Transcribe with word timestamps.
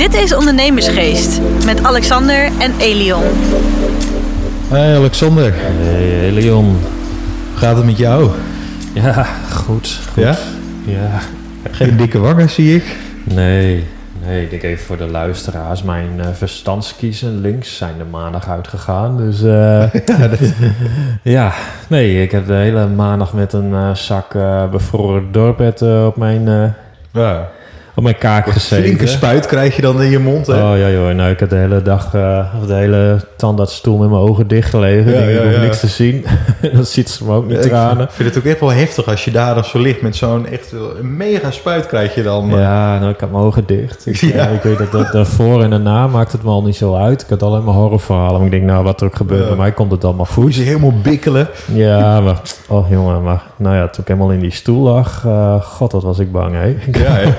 Dit 0.00 0.14
is 0.14 0.34
Ondernemersgeest 0.34 1.40
met 1.64 1.82
Alexander 1.84 2.44
en 2.58 2.72
Elion. 2.78 3.22
Hey 4.68 4.96
Alexander, 4.96 5.54
Hey 5.54 6.48
hoe 6.50 6.74
gaat 7.54 7.76
het 7.76 7.84
met 7.84 7.98
jou? 7.98 8.30
Ja, 8.94 9.22
goed, 9.52 10.00
goed. 10.12 10.22
Ja? 10.22 10.36
Ja. 10.84 11.18
Geen 11.70 11.96
dikke 11.96 12.18
wangen 12.18 12.50
zie 12.50 12.74
ik. 12.76 12.96
Nee, 13.24 13.84
nee, 14.26 14.42
ik 14.42 14.50
denk 14.50 14.62
even 14.62 14.84
voor 14.84 14.96
de 14.96 15.06
luisteraars. 15.06 15.82
Mijn 15.82 16.08
eh 16.20 16.26
verstandskiezen 16.32 17.40
links 17.40 17.76
zijn 17.76 17.94
de 17.98 18.04
maandag 18.04 18.48
uitgegaan. 18.48 19.16
Dus 19.16 19.42
eh, 19.42 19.92
Ja, 20.18 20.28
dat- 20.28 20.38
ja, 21.22 21.52
nee, 21.88 22.22
ik 22.22 22.30
heb 22.30 22.46
de 22.46 22.52
hele 22.54 22.86
maandag 22.86 23.32
met 23.32 23.52
een 23.52 23.74
eh, 23.74 23.94
zak 23.94 24.34
eh, 24.34 24.68
bevroren 24.70 25.32
dorpet 25.32 25.82
op, 25.82 26.16
mijn, 26.16 26.48
eh, 26.48 26.64
ja. 27.22 27.48
Op 27.94 28.02
mijn 28.02 28.18
kaak 28.18 28.46
Een 28.46 28.52
gezeten. 28.52 28.84
flinke 28.84 29.06
spuit 29.06 29.46
krijg 29.46 29.76
je 29.76 29.82
dan 29.82 30.02
in 30.02 30.10
je 30.10 30.18
mond. 30.18 30.46
Hè? 30.46 30.54
Oh 30.54 30.78
ja 30.78 30.90
joh, 30.90 31.14
nou 31.14 31.30
ik 31.30 31.40
heb 31.40 31.50
de 31.50 31.56
hele 31.56 31.82
dag, 31.82 32.14
eh, 32.14 32.54
of 32.60 32.66
de 32.66 32.74
hele 32.74 33.20
tandartsstoel 33.36 33.98
met 33.98 34.08
mijn 34.10 34.20
ogen 34.22 34.46
dicht 34.46 34.70
gelegen. 34.70 35.12
Ja, 35.12 35.18
ik 35.20 35.36
ja, 35.36 35.42
hoef 35.44 35.54
ja. 35.54 35.60
niks 35.60 35.80
te 35.80 35.86
zien. 35.86 36.24
dan 36.74 36.84
ziet 36.84 37.10
ze 37.10 37.24
me 37.24 37.32
ook 37.32 37.46
niet 37.46 37.56
Ja, 37.56 37.62
ik 37.62 37.68
tranen. 37.68 38.06
vind 38.10 38.28
het 38.28 38.38
ook 38.38 38.44
echt 38.50 38.60
wel 38.60 38.72
heftig 38.72 39.06
als 39.06 39.24
je 39.24 39.30
daar 39.30 39.54
dan 39.54 39.64
zo 39.64 39.78
ligt 39.78 40.02
met 40.02 40.16
zo'n 40.16 40.46
echt 40.46 40.72
een 40.72 41.16
mega 41.16 41.50
spuit 41.50 41.86
krijg 41.86 42.14
je 42.14 42.22
dan. 42.22 42.48
Ja, 42.48 42.98
nou, 42.98 43.10
ik 43.12 43.20
had 43.20 43.30
mijn 43.30 43.42
ogen 43.44 43.62
dicht. 43.66 44.06
Ik, 44.06 44.22
eh, 44.34 44.52
ik 44.52 44.62
weet 44.62 44.78
dat, 44.78 44.92
dat 44.92 45.12
daarvoor 45.12 45.62
en 45.62 45.70
daarna 45.70 46.06
maakt 46.06 46.32
het 46.32 46.42
me 46.42 46.50
al 46.50 46.62
niet 46.62 46.76
zo 46.76 46.94
uit. 46.94 47.22
Ik 47.22 47.28
had 47.28 47.42
alleen 47.42 47.64
maar 47.64 47.74
horrorverhalen. 47.74 48.34
Maar 48.36 48.44
ik 48.44 48.50
denk, 48.50 48.64
nou, 48.64 48.84
wat 48.84 49.00
er 49.00 49.06
ook 49.06 49.16
gebeurt, 49.16 49.48
bij 49.48 49.56
mij 49.56 49.72
komt 49.72 49.90
het 49.90 50.04
allemaal 50.04 50.24
Voel 50.26 50.44
je 50.46 50.50
goed. 50.52 50.58
ze 50.58 50.68
helemaal 50.68 50.94
bikkelen. 51.02 51.48
Ja, 51.72 52.20
maar, 52.20 52.40
oh 52.68 52.90
jongen, 52.90 53.22
maar, 53.22 53.42
nou 53.56 53.76
ja, 53.76 53.88
toen 53.88 54.02
ik 54.02 54.08
helemaal 54.08 54.30
in 54.30 54.40
die 54.40 54.50
stoel 54.50 54.82
lag, 54.82 55.22
eh, 55.26 55.62
god, 55.62 55.92
wat 55.92 56.02
was 56.02 56.18
ik 56.18 56.32
bang, 56.32 56.54
hè? 56.54 56.66
Ja, 56.92 57.10
hè? 57.12 57.30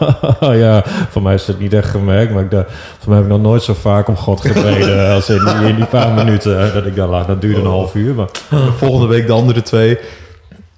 ja, 0.40 0.82
voor 1.10 1.22
mij 1.22 1.34
is 1.34 1.46
het 1.46 1.58
niet 1.58 1.72
echt 1.74 1.88
gemerkt, 1.88 2.32
maar 2.32 2.42
ik 2.42 2.50
dacht, 2.50 2.66
voor 2.98 3.08
mij 3.08 3.16
heb 3.16 3.26
ik 3.26 3.32
nog 3.32 3.40
nooit 3.42 3.62
zo 3.62 3.74
vaak 3.74 4.08
om 4.08 4.16
God 4.16 4.40
gebeden 4.40 5.08
als 5.14 5.28
in 5.30 5.44
die, 5.44 5.68
in 5.68 5.76
die 5.76 5.84
paar 5.86 6.10
minuten 6.12 6.74
dat 6.74 6.86
ik 6.86 6.96
daar 6.96 7.08
lag. 7.08 7.26
Dat 7.26 7.40
duurde 7.40 7.60
een 7.60 7.66
half 7.66 7.94
uur, 7.94 8.14
maar... 8.14 8.28
Volgende 8.78 9.06
week 9.06 9.26
de 9.26 9.32
andere 9.32 9.62
twee. 9.62 9.98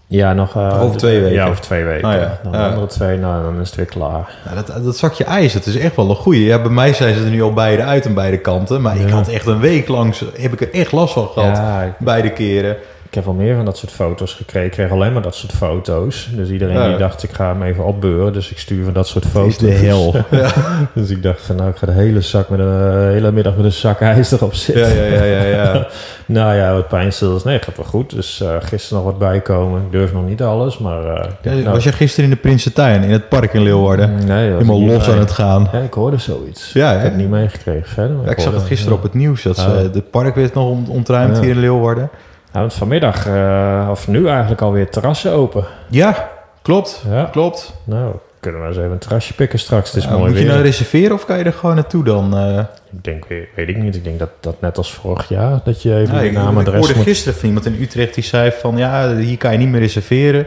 Ja, 0.07 0.33
nog... 0.33 0.57
eh, 0.57 0.83
Over 0.83 0.97
twee 0.97 1.21
weken. 1.21 1.35
Ja, 1.35 1.47
over 1.49 1.61
twee 1.63 1.85
weken. 1.85 2.09
Ah, 2.09 2.15
ja. 2.15 2.39
Dan 2.43 2.53
de 2.53 2.59
Ja. 2.59 2.69
andere 2.69 2.87
twee, 2.87 3.19
nou, 3.19 3.43
dan 3.43 3.61
is 3.61 3.67
het 3.67 3.77
weer 3.77 3.87
klaar. 3.87 4.31
Nou, 4.45 4.57
dat, 4.67 4.85
dat 4.85 4.97
zakje 4.97 5.25
ijs, 5.25 5.53
dat 5.53 5.67
is 5.67 5.77
echt 5.79 5.97
wel 5.97 6.11
een 6.11 6.17
goeie. 6.17 6.45
Ja, 6.45 6.59
bij 6.63 6.71
mij 6.71 6.93
zijn 6.95 7.15
ze 7.15 7.25
er 7.25 7.31
nu 7.31 7.43
al 7.43 7.53
beide 7.53 7.83
uit 7.83 8.07
aan 8.07 8.15
beide 8.15 8.39
kanten. 8.39 8.81
Maar 8.81 8.97
ik 8.97 9.09
Ja. 9.09 9.15
had 9.15 9.29
echt 9.29 9.47
een 9.47 9.61
week 9.61 9.89
lang, 9.89 10.15
heb 10.41 10.53
ik 10.53 10.61
er 10.61 10.73
echt 10.73 10.93
last 10.93 11.13
van 11.13 11.29
gehad. 11.29 11.57
Ja, 11.57 11.83
ik- 11.83 11.93
Beide 11.99 12.31
keren. 12.31 12.77
Ik 13.13 13.19
heb 13.19 13.27
wel 13.27 13.37
meer 13.37 13.57
van 13.57 13.65
dat 13.65 13.77
soort 13.79 13.93
foto's 13.93 14.35
gekregen. 14.35 14.67
Ik 14.67 14.73
kreeg 14.73 14.91
alleen 14.91 15.13
maar 15.13 15.23
dat 15.23 15.35
soort 15.35 15.53
foto's. 15.53 16.29
Dus 16.35 16.51
iedereen 16.51 16.75
Ja. 16.77 16.89
die 16.89 16.97
dacht, 16.97 17.23
ik 17.23 17.33
ga 17.33 17.47
hem 17.49 17.63
even 17.63 17.85
opbeuren. 17.85 18.33
Dus 18.33 18.51
ik 18.51 18.59
stuur 18.59 18.85
van 18.85 18.93
dat 18.93 19.07
soort 19.09 19.25
Het 19.25 19.33
foto's. 19.33 19.53
is 19.53 19.59
de 19.59 19.71
hel. 19.71 20.15
Ja. 20.31 20.51
dus 20.95 21.11
ik 21.11 21.23
dacht 21.23 21.41
van, 21.43 21.57
nou, 21.57 21.71
ik 21.71 21.77
ga 21.77 21.87
de 21.87 21.93
hele, 21.93 22.21
zak 22.21 22.49
met 22.49 22.59
een, 22.59 22.67
eh, 22.91 22.93
hele 22.95 23.33
middag 23.33 23.57
met 23.57 23.65
een 23.65 23.73
zak 23.73 24.01
ijs 24.01 24.33
erop 24.33 24.53
Ja, 24.53 24.59
zitten. 24.59 24.95
ja, 24.97 25.05
ja, 25.05 25.25
ja, 25.25 25.43
ja. 25.45 25.87
nou 26.27 26.55
ja, 26.57 26.75
wat 26.75 26.89
pijnstillers. 26.89 27.45
Nee, 27.45 27.59
gaat 27.59 27.77
wel 27.77 27.87
goed. 27.87 28.11
Dus 28.11 28.41
eh, 28.41 28.57
gisteren 28.61 29.03
nog 29.03 29.13
wat 29.13 29.19
bijkomen. 29.19 29.83
Ik 29.83 29.93
durf 29.93 30.13
nog 30.13 30.25
niet 30.27 30.43
alles, 30.43 30.79
maar... 30.79 31.05
eh, 31.05 31.25
ik 31.29 31.37
Ja, 31.43 31.53
nou, 31.53 31.71
was 31.75 31.85
je 31.85 31.93
gisteren 31.93 32.31
in 32.31 32.35
de 32.37 32.41
Prinsentuin, 32.41 33.03
in 33.03 33.11
het 33.11 33.29
park 33.29 33.53
in 33.53 33.63
Leeuwarden? 33.63 34.15
Nee, 34.15 34.49
dat 34.51 34.59
was 34.59 34.67
Helemaal 34.67 34.95
los 34.95 35.09
aan 35.09 35.19
het 35.19 35.31
gaan. 35.31 35.69
Ja, 35.73 35.79
ik 35.79 35.93
hoorde 35.95 36.19
zoiets. 36.19 36.73
Ja, 36.73 36.91
ik 36.93 36.97
heb 37.03 37.09
het 37.11 37.17
niet 37.21 37.31
meegekregen 37.31 37.89
verder. 37.89 38.17
Ja, 38.25 38.31
ik 38.31 38.41
zag 38.41 38.53
het 38.53 38.63
gisteren 38.63 38.93
ja. 38.93 38.99
op 38.99 39.03
het 39.03 39.15
nieuws. 39.15 39.43
Dat 39.43 39.57
ze, 39.59 39.67
Ah. 39.67 39.77
het 39.77 40.11
park 40.11 40.35
werd 40.35 40.55
nog 40.55 40.69
ont- 40.69 40.89
ontruimd 40.89 41.37
Ja. 41.37 41.43
hier 41.43 41.51
in 41.51 41.61
Leeuwarden. 41.61 42.11
Nou, 42.53 42.71
vanmiddag, 42.71 43.27
eh, 43.27 43.89
of 43.91 44.09
nu 44.09 44.29
eigenlijk 44.29 44.61
alweer 44.61 44.91
terrassen 44.91 45.33
open. 45.33 45.65
Ja, 45.91 46.31
klopt. 46.63 47.05
Ja. 47.11 47.25
Klopt. 47.25 47.75
Nou, 47.85 48.15
kunnen 48.41 48.61
we 48.61 48.67
eens 48.67 48.77
even 48.77 48.91
een 48.91 48.99
terrasje 48.99 49.35
pikken 49.35 49.59
straks. 49.59 49.93
Het 49.93 50.03
is 50.03 50.09
mooi 50.09 50.31
moet 50.31 50.39
je 50.39 50.45
nou 50.47 50.63
reserveren 50.63 51.15
of 51.15 51.25
kan 51.27 51.39
je 51.39 51.45
er 51.45 51.53
gewoon 51.53 51.75
naartoe 51.75 52.05
dan? 52.05 52.37
eh? 52.37 52.59
Ik 52.93 53.05
denk, 53.05 53.25
weet, 53.57 53.69
ik 53.69 53.77
niet. 53.77 53.97
Ik 53.97 54.05
denk 54.05 54.19
dat 54.19 54.31
dat 54.41 54.61
net 54.61 54.77
als 54.77 54.93
vorig 54.93 55.29
jaar, 55.29 55.61
dat 55.65 55.83
je 55.83 55.97
even 55.97 56.15
Ja, 56.15 56.21
je 56.21 56.29
ik, 56.29 56.35
naam 56.35 56.55
en 56.55 56.61
ik 56.61 56.67
adres 56.67 56.79
hoorde 56.79 56.95
moet... 56.95 57.05
gisteren 57.05 57.39
van 57.39 57.49
iemand 57.49 57.67
in 57.67 57.77
Utrecht 57.81 58.15
die 58.15 58.25
zei 58.25 58.51
van... 58.51 58.77
ja, 58.77 59.17
hier 59.17 59.37
kan 59.39 59.53
je 59.53 59.59
niet 59.59 59.69
meer 59.69 59.81
reserveren. 59.81 60.47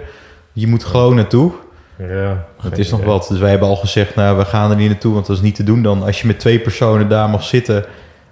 Je 0.53 0.67
moet 0.67 0.83
gewoon 0.83 1.15
naartoe. 1.15 1.51
Ja, 1.97 2.45
Het 2.61 2.77
is 2.77 2.91
nog 2.91 3.03
wat. 3.03 3.27
Dus 3.29 3.39
wij 3.39 3.49
hebben 3.49 3.67
al 3.67 3.75
gezegd, 3.75 4.15
nou, 4.15 4.37
we 4.37 4.45
gaan 4.45 4.71
er 4.71 4.77
niet 4.77 4.89
naartoe, 4.89 5.13
want 5.13 5.25
dat 5.25 5.35
is 5.35 5.41
niet 5.41 5.55
te 5.55 5.63
doen 5.63 5.81
dan. 5.81 6.03
Als 6.03 6.21
je 6.21 6.27
met 6.27 6.39
twee 6.39 6.59
personen 6.59 7.09
daar 7.09 7.29
mag 7.29 7.43
zitten 7.43 7.85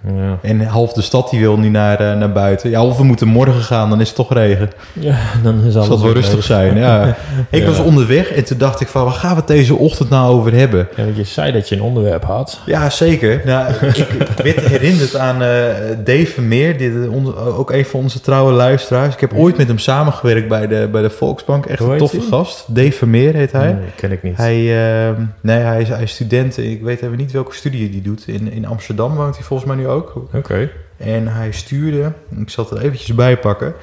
Ja. 0.06 0.38
en 0.42 0.60
half 0.60 0.92
de 0.92 1.02
stad 1.02 1.30
die 1.30 1.40
wil 1.40 1.56
niet 1.56 1.72
naar, 1.72 2.00
eh, 2.00 2.16
naar 2.16 2.32
buiten. 2.32 2.70
Ja, 2.70 2.84
of 2.84 2.96
we 2.96 3.04
moeten 3.04 3.28
morgen 3.28 3.62
gaan, 3.62 3.90
dan 3.90 4.00
is 4.00 4.06
het 4.06 4.16
toch 4.16 4.32
regen. 4.32 4.70
ja, 4.92 5.18
dan 5.42 5.64
is 5.64 5.72
Zal 5.72 5.82
alles 5.82 6.02
wel 6.02 6.12
rustig 6.12 6.44
zijn, 6.44 6.76
ja. 6.76 7.16
Ik 7.50 7.66
was 7.66 7.78
onderweg 7.78 8.30
en 8.30 8.44
toen 8.44 8.58
dacht 8.58 8.80
ik 8.80 8.88
van, 8.88 9.04
waar 9.04 9.12
gaan 9.12 9.30
we 9.30 9.36
het 9.36 9.46
deze 9.46 9.74
ochtend 9.74 10.10
nou 10.10 10.34
over 10.34 10.54
hebben? 10.54 10.88
Ja, 10.96 11.04
want 11.04 11.16
je 11.16 11.24
zei 11.24 11.52
dat 11.52 11.68
je 11.68 11.74
een 11.74 11.82
onderwerp 11.82 12.24
had. 12.24 12.60
Ja, 12.66 12.90
zeker. 12.90 13.42
Nou, 13.44 13.72
ik, 13.86 14.06
werd 14.42 14.60
herinnerd 14.60 15.16
aan 15.16 15.42
eh, 15.42 15.48
Dave 16.04 16.26
Vermeer, 16.26 16.78
dit, 16.78 16.92
eh, 16.94 17.58
ook 17.58 17.70
een 17.70 17.84
van 17.84 18.00
onze 18.00 18.20
trouwe 18.20 18.52
luisteraars. 18.52 19.14
Ik 19.14 19.20
heb 19.20 19.32
ooit 19.34 19.56
met 19.56 19.68
hem 19.68 19.78
samengewerkt 19.78 20.48
bij 20.48 20.66
de, 20.66 20.88
bij 20.92 21.02
de 21.02 21.10
Volksbank. 21.10 21.66
Echt 21.66 21.80
een 21.80 21.98
toffe 21.98 22.20
gast. 22.20 22.64
Dave 22.68 22.92
Vermeer 22.92 23.34
heet 23.34 23.52
hij. 23.52 23.72
Nee, 23.72 23.84
ken 23.96 24.12
ik 24.12 24.22
niet. 24.22 24.36
Hij, 24.36 24.56
eh, 24.58 25.12
nee, 25.40 25.58
hij 25.58 25.80
is, 25.80 25.88
hij 25.88 26.02
is 26.02 26.12
student. 26.12 26.58
Ik 26.58 26.82
weet 26.82 27.02
even 27.02 27.16
niet 27.16 27.32
welke 27.32 27.54
studie 27.54 27.90
hij 27.90 28.02
doet. 28.02 28.22
In, 28.26 28.52
in 28.52 28.66
Amsterdam 28.66 29.14
woont 29.14 29.34
hij 29.36 29.44
volgens 29.44 29.68
mij 29.68 29.78
nu 29.78 29.88
ook. 29.88 29.93
Oké. 30.32 30.70
En 30.96 31.28
hij 31.28 31.52
stuurde, 31.52 32.12
ik 32.40 32.50
zal 32.50 32.64
het 32.64 32.78
er 32.78 32.84
eventjes 32.84 33.14
bij 33.14 33.38
pakken. 33.38 33.74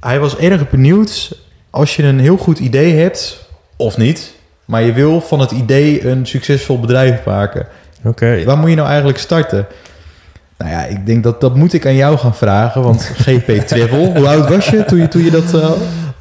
Hij 0.00 0.20
was 0.20 0.36
erg 0.36 0.70
benieuwd 0.70 1.38
als 1.70 1.96
je 1.96 2.02
een 2.02 2.20
heel 2.20 2.36
goed 2.36 2.58
idee 2.58 2.94
hebt, 2.94 3.48
of 3.76 3.96
niet, 3.96 4.34
maar 4.64 4.82
je 4.82 4.92
wil 4.92 5.20
van 5.20 5.40
het 5.40 5.50
idee 5.50 6.06
een 6.06 6.26
succesvol 6.26 6.80
bedrijf 6.80 7.24
maken. 7.24 7.66
Oké. 8.04 8.44
Waar 8.44 8.58
moet 8.58 8.70
je 8.70 8.76
nou 8.76 8.88
eigenlijk 8.88 9.18
starten? 9.18 9.66
Nou 10.58 10.70
ja, 10.70 10.84
ik 10.84 11.06
denk 11.06 11.22
dat 11.22 11.40
dat 11.40 11.56
moet 11.56 11.72
ik 11.72 11.86
aan 11.86 11.94
jou 11.94 12.18
gaan 12.18 12.34
vragen, 12.34 12.82
want 12.82 13.02
GP 13.02 13.50
Travel, 13.66 14.12
hoe 14.14 14.28
oud 14.28 14.48
was 14.48 14.68
je 14.68 14.84
toen 14.84 14.98
je, 14.98 15.08
toen 15.08 15.24
je 15.24 15.30
dat 15.30 15.54
uh, 15.54 15.70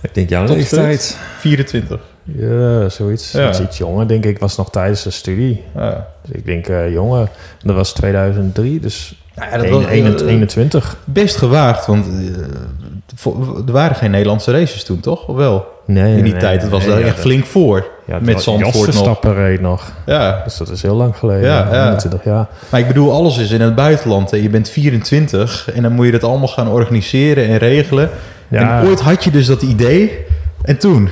Ik 0.01 0.13
denk 0.13 0.29
jouw 0.29 0.45
leeftijd. 0.45 1.17
24? 1.37 1.99
Ja, 2.23 2.89
zoiets. 2.89 3.31
Ja. 3.31 3.49
Iets, 3.49 3.61
iets 3.61 3.77
jonger, 3.77 4.07
denk 4.07 4.25
ik. 4.25 4.39
was 4.39 4.57
nog 4.57 4.69
tijdens 4.71 5.03
de 5.03 5.11
studie. 5.11 5.63
Ja. 5.75 6.07
Dus 6.25 6.35
ik 6.35 6.45
denk 6.45 6.67
eh 6.67 6.91
jonger. 6.93 7.27
Dat 7.63 7.75
was 7.75 7.93
2003, 7.93 8.79
dus 8.79 9.15
ja, 9.35 9.57
dat 9.57 9.65
een- 9.65 9.71
was, 9.71 9.83
een- 9.83 10.17
eh, 10.19 10.27
21. 10.27 10.97
best 11.05 11.35
gewaagd, 11.35 11.85
want 11.85 12.05
eh, 12.07 13.65
er 13.65 13.71
waren 13.71 13.95
geen 13.95 14.11
Nederlandse 14.11 14.51
races 14.51 14.83
toen, 14.83 14.99
toch? 14.99 15.27
Of 15.27 15.35
wel? 15.35 15.65
Nee, 15.85 16.17
In 16.17 16.23
die 16.23 16.37
tijd, 16.37 16.61
het 16.61 16.71
was 16.71 16.85
daar 16.85 17.01
echt 17.01 17.19
flink 17.19 17.45
voor. 17.45 17.87
Met 18.21 18.41
Zandvoort 18.41 18.85
nog. 18.93 18.95
stappen 19.03 19.33
reed 19.35 19.61
nog. 19.61 19.91
Ja, 20.05 20.41
Dus 20.43 20.57
dat 20.57 20.69
is 20.69 20.81
heel 20.81 20.95
lang 20.95 21.15
geleden. 21.17 21.43
Ja. 21.49 21.85
21 21.85 22.23
jaar. 22.23 22.47
maar 22.69 22.79
ik 22.79 22.87
bedoel, 22.87 23.11
alles 23.11 23.37
is 23.37 23.51
in 23.51 23.61
het 23.61 23.75
buitenland. 23.75 24.31
Hè. 24.31 24.37
Je 24.37 24.49
bent 24.49 24.69
24 24.69 25.69
en 25.73 25.81
dan 25.81 25.91
moet 25.91 26.05
je 26.05 26.11
dat 26.11 26.23
allemaal 26.23 26.47
gaan 26.47 26.67
organiseren 26.67 27.47
en 27.47 27.57
regelen. 27.57 28.09
En 28.49 28.85
ooit 28.87 28.99
had 28.99 29.23
je 29.23 29.31
dus 29.31 29.45
dat 29.45 29.61
idee 29.61 30.25
en 30.61 30.77
toen? 30.77 31.09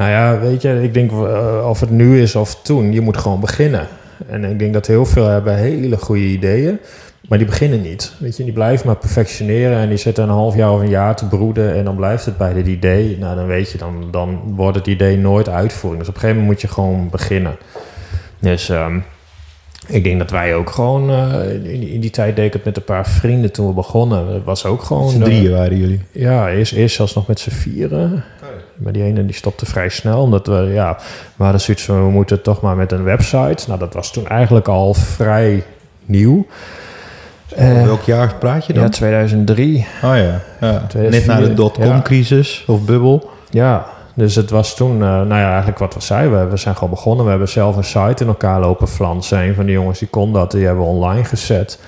Nou 0.00 0.12
ja, 0.12 0.38
weet 0.38 0.62
je, 0.62 0.82
ik 0.82 0.94
denk 0.94 1.10
eh, 1.10 1.66
of 1.68 1.80
het 1.80 1.90
nu 1.90 2.22
is 2.22 2.36
of 2.36 2.62
toen, 2.62 2.92
je 2.92 3.00
moet 3.00 3.16
gewoon 3.16 3.40
beginnen. 3.40 3.86
En 4.28 4.44
ik 4.44 4.58
denk 4.58 4.72
dat 4.72 4.86
heel 4.86 5.06
veel 5.06 5.26
hebben 5.26 5.56
hele 5.56 5.96
goede 5.96 6.22
ideeën, 6.22 6.78
maar 7.28 7.38
die 7.38 7.46
beginnen 7.46 7.82
niet. 7.82 8.12
Weet 8.18 8.36
je, 8.36 8.44
die 8.44 8.52
blijven 8.52 8.86
maar 8.86 8.96
perfectioneren 8.96 9.78
en 9.78 9.88
die 9.88 9.96
zitten 9.96 10.24
een 10.24 10.30
half 10.30 10.56
jaar 10.56 10.72
of 10.72 10.80
een 10.80 10.88
jaar 10.88 11.16
te 11.16 11.26
broeden 11.26 11.74
en 11.74 11.84
dan 11.84 11.96
blijft 11.96 12.24
het 12.24 12.36
bij 12.36 12.52
dit 12.52 12.66
idee. 12.66 13.18
Nou, 13.18 13.36
dan 13.36 13.46
weet 13.46 13.70
je, 13.70 13.78
dan, 13.78 14.08
dan 14.10 14.40
wordt 14.56 14.76
het 14.76 14.86
idee 14.86 15.16
nooit 15.16 15.48
uitvoering. 15.48 16.00
Dus 16.00 16.08
op 16.08 16.14
een 16.14 16.20
gegeven 16.20 16.42
moment 16.42 16.60
moet 16.60 16.70
je 16.70 16.74
gewoon 16.74 17.08
beginnen. 17.10 17.56
Dus 18.38 18.68
ehm, 18.68 18.98
ik 19.86 20.04
denk 20.04 20.18
dat 20.18 20.30
wij 20.30 20.54
ook 20.54 20.70
gewoon, 20.70 21.10
eh, 21.10 21.54
in, 21.72 21.88
in 21.88 22.00
die 22.00 22.10
tijd 22.10 22.36
deed 22.36 22.46
ik 22.46 22.52
het 22.52 22.64
met 22.64 22.76
een 22.76 22.84
paar 22.84 23.06
vrienden 23.06 23.52
toen 23.52 23.66
we 23.66 23.72
begonnen. 23.72 24.26
Het 24.26 24.44
was 24.44 24.64
ook 24.64 24.82
gewoon... 24.82 25.10
Z'n 25.10 25.22
eh, 25.22 25.24
drieën 25.24 25.50
waren 25.50 25.78
jullie. 25.78 26.00
ja, 26.12 26.50
eerst, 26.50 26.72
eerst 26.72 26.96
zelfs 26.96 27.14
nog 27.14 27.26
met 27.26 27.40
z'n 27.40 27.50
vieren. 27.50 28.24
Maar 28.82 28.92
die 28.92 29.02
ene 29.02 29.26
die 29.26 29.34
stopte 29.34 29.66
vrij 29.66 29.88
snel. 29.88 30.20
Omdat 30.20 30.46
we, 30.46 30.70
ja, 30.72 30.98
we 31.36 31.42
hadden 31.42 31.60
zoiets 31.60 31.84
van, 31.84 32.04
we 32.04 32.10
moeten 32.10 32.42
toch 32.42 32.60
maar 32.60 32.76
met 32.76 32.92
een 32.92 33.02
website. 33.02 33.64
Nou, 33.66 33.78
dat 33.78 33.94
was 33.94 34.12
toen 34.12 34.26
eigenlijk 34.26 34.68
al 34.68 34.94
vrij 34.94 35.64
nieuw. 36.04 36.46
Eh, 37.54 37.82
Welk 37.84 38.02
jaar 38.02 38.34
praat 38.34 38.66
je 38.66 38.72
dan? 38.72 38.82
ja, 38.82 38.88
2003. 38.88 39.76
oh 39.76 39.84
ja, 40.02 40.40
ja. 40.60 40.84
2004, 40.88 41.10
net 41.10 41.26
na 41.26 41.40
de 41.40 41.54
dotcom-crisis 41.54 42.64
of 42.66 42.84
bubbel. 42.84 43.30
Ja, 43.50 43.86
dus 44.14 44.34
het 44.34 44.50
was 44.50 44.76
toen, 44.76 44.92
eh, 44.92 45.08
nou 45.08 45.28
ja, 45.28 45.48
eigenlijk 45.48 45.78
wat 45.78 45.94
we 45.94 46.00
zeiden. 46.00 46.38
We, 46.44 46.50
we 46.50 46.56
zijn 46.56 46.74
gewoon 46.74 46.90
begonnen. 46.90 47.24
We 47.24 47.30
hebben 47.30 47.48
zelf 47.48 47.76
een 47.76 47.84
site 47.84 48.22
in 48.22 48.28
elkaar 48.28 48.60
lopen 48.60 48.88
flansen. 48.88 49.38
Een 49.38 49.54
van 49.54 49.66
de 49.66 49.72
jongens 49.72 49.98
die 49.98 50.08
kon 50.08 50.32
dat, 50.32 50.50
die 50.50 50.66
hebben 50.66 50.84
we 50.84 50.90
online 50.90 51.24
gezet. 51.24 51.78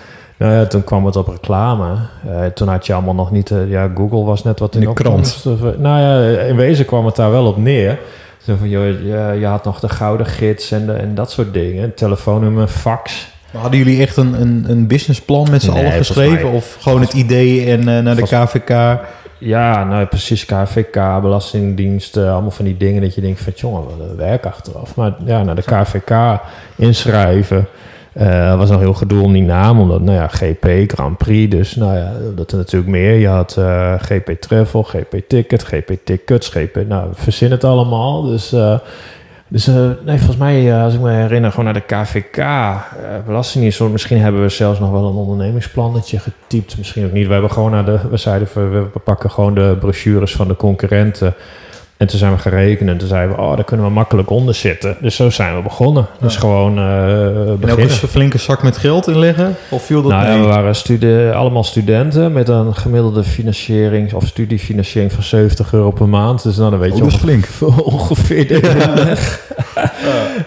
Nou 0.42 0.54
ja, 0.54 0.66
toen 0.66 0.84
kwam 0.84 1.06
het 1.06 1.16
op 1.16 1.28
reclame. 1.28 1.94
Eh, 2.28 2.44
toen 2.46 2.68
had 2.68 2.86
je 2.86 2.92
allemaal 2.92 3.14
nog 3.14 3.30
niet... 3.30 3.50
eh, 3.50 3.70
ja, 3.70 3.90
Google 3.94 4.24
was 4.24 4.42
net 4.44 4.58
wat 4.58 4.74
In 4.74 4.80
de 4.80 4.86
eh, 5.44 5.78
nou 5.78 6.00
ja, 6.00 6.40
in 6.40 6.56
wezen 6.56 6.84
kwam 6.84 7.06
het 7.06 7.16
daar 7.16 7.30
wel 7.30 7.46
op 7.46 7.56
neer. 7.56 7.98
Zo 8.46 8.54
van, 8.58 8.68
joh, 8.68 8.84
je, 8.84 9.36
je 9.40 9.46
had 9.46 9.64
nog 9.64 9.80
de 9.80 9.88
gouden 9.88 10.26
gids 10.26 10.70
en, 10.70 10.86
de, 10.86 10.92
en 10.92 11.14
dat 11.14 11.30
soort 11.30 11.52
dingen. 11.52 11.94
Telefoonnummer, 11.94 12.66
fax. 12.68 13.30
Maar 13.52 13.62
hadden 13.62 13.78
jullie 13.80 14.00
echt 14.02 14.16
een, 14.16 14.40
een, 14.40 14.64
een 14.68 14.86
businessplan 14.86 15.46
met 15.50 15.62
z'n 15.62 15.70
Nee, 15.72 15.78
allen 15.84 15.92
geschreven? 15.92 16.42
mij- 16.46 16.52
Of 16.56 16.76
gewoon 16.80 17.00
het 17.00 17.12
idee 17.12 17.66
en 17.70 17.88
eh, 17.88 17.98
naar 18.02 18.16
de 18.16 18.22
KVK? 18.22 18.98
Ja, 19.38 19.84
nou 19.84 20.06
precies, 20.06 20.44
KVK, 20.44 21.20
Belastingdienst, 21.20 22.16
eh, 22.16 22.32
allemaal 22.32 22.50
van 22.50 22.64
die 22.64 22.76
dingen 22.76 23.02
dat 23.02 23.14
je 23.14 23.20
denkt 23.20 23.40
van, 23.40 23.52
jongen, 23.56 23.82
wat 23.84 24.08
een 24.10 24.16
werk 24.16 24.46
achteraf. 24.46 24.94
Maar 24.96 25.14
ja, 25.24 25.42
naar 25.42 25.54
de 25.54 25.62
KVK 25.62 26.40
inschrijven. 26.76 27.66
Eh 28.12 28.56
was 28.56 28.70
nog 28.70 28.80
heel 28.80 28.94
gedoe 28.94 29.22
om 29.22 29.32
die 29.32 29.42
naam, 29.42 29.80
omdat, 29.80 30.00
nou 30.00 30.16
ja, 30.16 30.28
GP, 30.28 30.92
Grand 30.92 31.18
Prix, 31.18 31.50
dus 31.50 31.76
nou 31.76 31.96
ja, 31.96 32.12
dat 32.34 32.50
er 32.50 32.56
natuurlijk 32.56 32.90
meer. 32.90 33.14
Je 33.14 33.28
had 33.28 33.56
eh, 33.56 33.94
GP 33.98 34.30
Travel, 34.40 34.82
GP 34.82 35.20
Ticket, 35.28 35.62
GP 35.62 35.96
Tickets, 36.04 36.48
GP, 36.48 36.88
nou, 36.88 37.08
verzin 37.12 37.50
het 37.50 37.64
allemaal. 37.64 38.22
Dus, 38.22 38.52
eh, 38.52 38.78
dus 39.48 39.66
nee, 40.04 40.18
volgens 40.18 40.36
mij, 40.36 40.74
als 40.74 40.94
ik 40.94 41.00
me 41.00 41.10
herinner, 41.10 41.50
gewoon 41.50 41.64
naar 41.64 41.74
de 41.74 41.80
KVK, 41.80 42.44
Belastingdienst, 43.26 43.80
misschien 43.80 44.18
hebben 44.18 44.42
we 44.42 44.48
zelfs 44.48 44.78
nog 44.78 44.90
wel 44.90 45.08
een 45.08 45.14
ondernemingsplannetje 45.14 46.18
getypt, 46.18 46.78
misschien 46.78 47.04
ook 47.04 47.12
niet. 47.12 47.26
We 47.26 47.32
hebben 47.32 47.50
gewoon 47.50 47.70
naar 47.70 47.84
de, 47.84 47.98
we 48.10 48.16
zeiden, 48.16 48.48
we 48.92 48.98
pakken 49.04 49.30
gewoon 49.30 49.54
de 49.54 49.76
brochures 49.80 50.32
van 50.32 50.48
de 50.48 50.56
concurrenten. 50.56 51.34
En 52.02 52.08
toen 52.08 52.18
zijn 52.18 52.32
we 52.32 52.38
gaan 52.38 52.52
rekenen 52.52 52.92
en 52.92 52.98
toen 52.98 53.08
zeiden 53.08 53.36
we, 53.36 53.42
oh, 53.42 53.54
daar 53.54 53.64
kunnen 53.64 53.86
we 53.86 53.92
makkelijk 53.92 54.30
onder 54.30 54.54
zitten. 54.54 54.96
Dus 55.00 55.16
zo 55.16 55.30
zijn 55.30 55.56
we 55.56 55.62
begonnen. 55.62 56.06
Dus 56.20 56.36
gewoon 56.36 56.78
eh 56.78 56.84
En 56.84 57.48
ook 57.50 57.60
beginnen. 57.60 57.84
eens 57.88 58.02
een 58.02 58.08
flinke 58.08 58.38
zak 58.38 58.62
met 58.62 58.76
geld 58.76 59.08
inleggen? 59.08 59.56
Of 59.68 59.84
viel 59.84 60.02
dat 60.02 60.10
Nou 60.12 60.24
ja, 60.24 60.30
mee? 60.32 60.40
we 60.40 60.46
waren 60.46 60.74
stude 60.74 61.32
allemaal 61.34 61.64
studenten 61.64 62.32
met 62.32 62.48
een 62.48 62.74
gemiddelde 62.74 63.24
financiering 63.24 64.12
of 64.12 64.26
studiefinanciering 64.26 65.12
van 65.12 65.22
70 65.22 65.72
euro 65.72 65.90
per 65.90 66.08
maand. 66.08 66.42
Dus 66.42 66.56
nou, 66.56 66.70
dan 66.70 66.78
weet 66.80 66.90
Oh, 66.90 66.96
je 66.96 67.02
dat 67.02 67.12
ongeveer, 67.12 67.84
ongeveer 67.94 68.48
dit. 68.48 68.66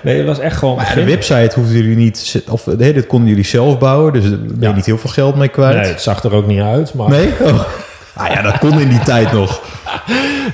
Nee, 0.01 0.17
het 0.17 0.27
was 0.27 0.39
echt 0.39 0.57
gewoon 0.57 0.75
Maar 0.75 0.95
de 0.95 1.03
website 1.05 1.51
hoefden 1.55 1.75
jullie 1.75 1.95
niet... 1.95 2.43
Of 2.49 2.65
nee, 2.77 2.93
dat 2.93 3.07
konden 3.07 3.29
jullie 3.29 3.45
zelf 3.45 3.77
bouwen. 3.79 4.13
Dus 4.13 4.23
daar 4.29 4.39
ben 4.39 4.69
je 4.69 4.75
niet 4.75 4.85
heel 4.85 4.97
veel 4.97 5.09
geld 5.09 5.35
mee 5.35 5.47
kwijt. 5.47 5.75
Nee, 5.75 5.85
het 5.87 6.01
zag 6.01 6.23
er 6.23 6.33
ook 6.33 6.47
niet 6.47 6.59
uit, 6.61 6.93
maar 6.93 7.09
Nee? 7.09 7.29
Oh. 7.43 7.59
Ah 8.15 8.31
ja, 8.31 8.41
dat 8.41 8.57
kon 8.57 8.79
in 8.79 8.89
die 8.89 8.99
tijd 8.99 9.31
nog. 9.31 9.61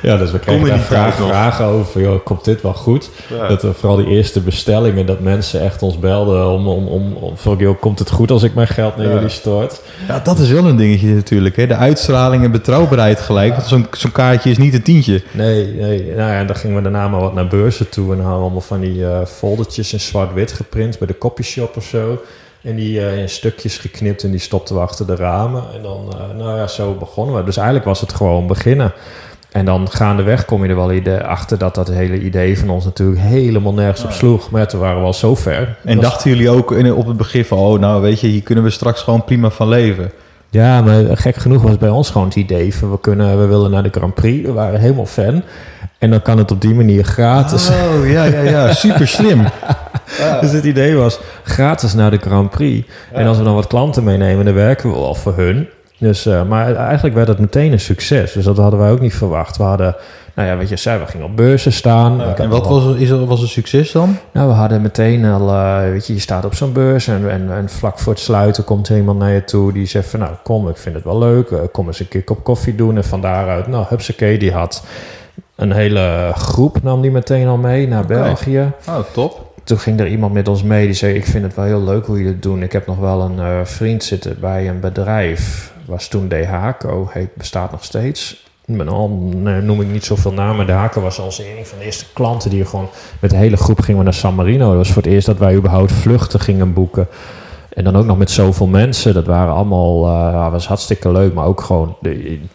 ja, 0.02 0.18
dus 0.18 0.32
we 0.32 0.40
kregen 0.40 0.66
daar 0.68 0.74
die 0.78 0.86
vragen, 0.86 1.28
vragen 1.28 1.66
over, 1.66 2.02
joh, 2.02 2.24
komt 2.24 2.46
dit 2.46 2.62
wel 2.62 2.74
goed? 2.74 3.10
Ja. 3.30 3.48
Dat 3.48 3.62
we 3.62 3.74
vooral 3.74 3.98
die 3.98 4.08
eerste 4.08 4.40
bestellingen, 4.42 5.06
dat 5.06 5.20
mensen 5.20 5.62
echt 5.62 5.82
ons 5.82 6.00
belden 6.00 6.50
om, 6.50 6.68
om, 6.68 6.88
om, 6.88 7.14
om 7.14 7.38
van, 7.38 7.58
joh, 7.58 7.80
komt 7.80 8.00
het 8.00 8.10
goed 8.12 8.32
als 8.32 8.44
ik 8.44 8.54
mijn 8.54 8.68
geld 8.68 8.96
naar 8.98 9.08
Ja. 9.08 9.14
jullie 9.14 9.30
stort? 9.30 9.82
Ja, 10.08 10.20
dat 10.24 10.40
is 10.40 10.50
wel 10.50 10.66
een 10.66 10.76
dingetje 10.76 11.08
natuurlijk. 11.14 11.56
Hè? 11.56 11.68
De 11.68 11.76
uitstraling 11.76 12.44
en 12.44 12.52
betrouwbaarheid 12.52 13.20
gelijk. 13.20 13.52
Want 13.56 13.68
zo'n 13.68 13.88
zo'n 13.92 14.12
kaartje 14.12 14.50
is 14.50 14.58
niet 14.58 14.74
een 14.74 14.84
tientje. 14.84 15.24
Nee, 15.32 15.66
nee. 15.68 16.04
Nou 16.06 16.32
ja, 16.32 16.38
en 16.40 16.48
dan 16.48 16.56
gingen 16.56 16.76
we 16.76 16.82
daarna 16.82 17.08
maar 17.08 17.20
wat 17.22 17.34
naar 17.34 17.48
beurzen 17.48 17.90
toe. 17.90 18.12
En 18.12 18.18
dan 18.18 18.26
hadden 18.26 18.38
we 18.38 18.44
allemaal 18.44 18.62
van 18.62 18.80
die 18.80 19.06
eh, 19.08 19.26
foldertjes 19.26 19.94
in 19.94 20.00
zwart-wit 20.00 20.52
geprint 20.52 20.98
bij 20.98 21.08
de 21.08 21.18
copyshop 21.18 21.78
of 21.78 21.84
zo. 21.86 22.22
En 22.62 22.76
die 22.76 23.06
eh, 23.06 23.18
in 23.18 23.30
stukjes 23.30 23.78
geknipt 23.78 24.24
en 24.24 24.32
die 24.32 24.40
stopten 24.40 24.76
we 24.76 24.82
achter 24.82 25.08
de 25.08 25.16
ramen. 25.16 25.64
En 25.76 25.82
dan, 25.82 26.14
eh, 26.14 26.38
nou 26.38 26.58
ja, 26.58 26.68
zo 26.68 26.94
begonnen 26.94 27.36
we. 27.36 27.44
Dus 27.44 27.58
eigenlijk 27.58 27.86
was 27.86 28.02
het 28.02 28.14
gewoon 28.14 28.48
beginnen. 28.48 28.92
En 29.52 29.66
dan 29.66 29.90
gaandeweg 29.90 30.46
kom 30.46 30.64
je 30.64 30.70
er 30.70 30.76
wel 30.76 30.92
idee 30.92 31.20
achter 31.20 31.58
dat 31.58 31.76
dat 31.76 31.88
hele 31.88 32.20
idee 32.20 32.60
van 32.60 32.70
ons 32.70 32.86
natuurlijk 32.86 33.22
helemaal 33.22 33.74
nergens 33.74 34.04
op 34.04 34.12
sloeg. 34.12 34.50
Maar 34.50 34.68
toen 34.68 34.80
waren 34.80 35.00
we 35.00 35.06
al 35.06 35.14
zo 35.14 35.36
ver. 35.36 35.78
En 35.84 36.00
dachten 36.00 36.30
jullie 36.30 36.50
ook 36.50 36.72
in, 36.72 36.94
op 36.94 37.08
het 37.08 37.18
begin 37.18 37.46
van... 37.46 37.58
Oh, 37.58 37.80
nou 37.80 38.02
weet 38.02 38.20
je, 38.20 38.28
hier 38.28 38.42
kunnen 38.42 38.64
we 38.64 38.70
straks 38.70 39.02
gewoon 39.02 39.24
prima 39.24 39.50
van 39.50 39.68
leven. 39.68 40.12
Ja, 40.50 40.82
maar 40.82 41.18
gek 41.18 41.36
genoeg 41.36 41.62
was 41.62 41.78
bij 41.78 41.90
ons 41.90 42.10
gewoon 42.10 42.28
het 42.28 42.36
idee 42.36 42.76
van 42.76 42.92
we, 42.92 43.00
kunnen, 43.00 43.40
we 43.40 43.46
willen 43.46 43.72
naar 43.72 43.84
de 43.84 43.90
Grand 43.92 44.14
Prix. 44.14 44.46
We 44.46 44.54
waren 44.54 44.80
helemaal 44.80 45.06
fan. 45.06 45.44
En 45.98 46.10
dan 46.10 46.22
kan 46.22 46.38
het 46.38 46.52
op 46.52 46.62
die 46.62 46.74
manier 46.74 47.04
gratis. 47.04 47.70
Oh, 47.70 48.10
ja, 48.10 48.24
ja, 48.24 48.42
ja. 48.42 48.74
Super 48.74 49.08
slim. 49.08 49.46
Dus 50.42 50.52
het 50.52 50.66
idee 50.66 50.96
was 50.96 51.20
gratis 51.44 51.94
naar 51.94 52.12
de 52.12 52.18
Grand 52.18 52.50
Prix. 52.50 52.88
En 53.12 53.28
als 53.28 53.38
we 53.38 53.44
dan 53.44 53.56
wat 53.56 53.68
klanten 53.68 54.04
meenemen, 54.04 54.46
dan 54.46 54.54
werken 54.54 54.92
we 54.92 55.00
wel 55.00 55.16
voor 55.16 55.36
hun. 55.36 55.68
Dus, 56.02 56.26
eh, 56.26 56.44
maar 56.44 56.76
eigenlijk 56.76 57.16
werd 57.16 57.28
het 57.28 57.40
meteen 57.40 57.72
een 57.72 57.80
succes. 57.80 58.32
Dus 58.32 58.46
dat 58.46 58.58
hadden 58.58 58.80
wij 58.80 58.92
ook 58.92 59.00
niet 59.00 59.14
verwacht. 59.14 59.58
We 59.58 59.64
hadden, 59.64 59.96
nou 60.36 60.48
ja, 60.48 60.58
wat 60.58 60.70
je 60.70 60.76
zei, 60.76 61.00
we 61.00 61.06
gingen 61.08 61.26
op 61.26 61.36
beurzen 61.36 61.74
staan. 61.74 62.20
Had 62.20 62.40
En 62.40 62.50
wat 62.50 62.68
was, 62.68 62.96
is 62.96 63.10
er, 63.10 63.26
was 63.26 63.42
een 63.42 63.48
succes 63.48 63.92
dan? 63.92 64.18
Nou, 64.32 64.48
we 64.48 64.54
hadden 64.54 64.82
meteen 64.82 65.26
al, 65.26 65.50
eh, 65.50 65.80
weet 65.80 66.08
je, 66.08 66.14
je 66.14 66.20
staat 66.20 66.46
op 66.46 66.54
zo'n 66.54 66.74
beurs 66.74 67.08
en, 67.08 67.30
en, 67.30 67.54
en 67.54 67.70
vlak 67.70 68.00
voor 68.00 68.14
het 68.14 68.22
sluiten 68.22 68.64
komt 68.64 68.90
iemand 68.90 69.20
naar 69.20 69.32
je 69.32 69.44
toe 69.44 69.74
die 69.74 69.86
zegt 69.86 70.10
van, 70.10 70.20
nou, 70.20 70.32
kom, 70.44 70.70
ik 70.70 70.78
vind 70.78 70.96
het 70.96 71.04
wel 71.04 71.18
leuk, 71.18 71.52
eh, 71.52 71.60
kom 71.72 71.88
eens 71.88 72.00
een 72.00 72.08
keer 72.08 72.24
kop 72.24 72.44
koffie 72.44 72.76
doen. 72.76 72.96
En 72.96 73.04
van 73.04 73.22
daaruit, 73.22 73.68
nou, 73.68 73.86
hupsakee, 73.90 74.38
die 74.38 74.52
had 74.52 74.84
een 75.56 75.72
hele 75.72 76.32
groep, 76.36 76.84
nam 76.84 77.02
die 77.02 77.12
meteen 77.12 77.48
al 77.48 77.58
mee 77.58 77.88
naar 77.88 78.06
België. 78.06 78.72
Oh, 78.88 79.00
top. 79.14 79.51
Toen 79.72 79.80
ging 79.80 80.00
er 80.00 80.08
iemand 80.08 80.34
met 80.34 80.48
ons 80.48 80.64
mee 80.64 80.86
die 80.86 80.96
zei: 80.96 81.14
Ik 81.14 81.26
vind 81.26 81.44
het 81.44 81.56
wel 81.56 81.66
heel 81.66 81.84
leuk 81.84 82.06
hoe 82.06 82.18
jullie 82.18 82.32
het 82.32 82.42
doen. 82.42 82.64
Ik 82.64 82.72
heb 82.72 82.88
nog 82.88 82.98
wel 82.98 83.22
een 83.22 83.40
eh, 83.40 83.60
vriend 83.64 84.04
zitten 84.04 84.40
bij 84.40 84.70
een 84.70 84.80
bedrijf. 84.80 85.74
Was 85.86 86.08
toen 86.08 86.28
DHACO, 86.28 87.10
heet, 87.12 87.36
bestaat 87.36 87.72
nog 87.72 87.84
steeds. 87.84 88.46
Al 88.88 89.10
nee, 89.36 89.62
noem 89.62 89.82
ik 89.82 89.88
niet 89.88 90.06
zoveel 90.06 90.34
namen. 90.34 90.70
Haken 90.70 91.02
was 91.02 91.20
onze 91.20 91.58
een 91.58 91.66
van 91.66 91.78
de 91.78 91.86
eerste 91.86 92.06
klanten 92.14 92.50
die 92.50 92.66
gewoon 92.66 92.90
met 93.20 93.30
de 93.30 93.36
hele 93.36 93.58
groep 93.58 93.80
gingen 93.80 94.04
naar 94.04 94.14
San 94.14 94.36
Marino. 94.36 94.68
Dat 94.68 94.78
was 94.78 94.92
voor 94.92 95.02
het 95.02 95.12
eerst 95.12 95.26
dat 95.26 95.38
wij 95.38 95.56
überhaupt 95.56 95.92
vluchten 95.92 96.40
gingen 96.40 96.74
boeken. 96.74 97.08
En 97.70 97.84
dan 97.84 97.96
ook 97.96 98.06
nog 98.06 98.18
met 98.18 98.32
zoveel 98.32 98.68
mensen. 98.68 99.14
Dat 99.14 99.26
waren 99.26 99.54
allemaal, 99.54 100.08
eh 100.08 100.52
was 100.52 100.68
hartstikke 100.68 101.12
leuk. 101.12 101.34
Maar 101.34 101.46
ook 101.46 101.62
gewoon, 101.62 101.98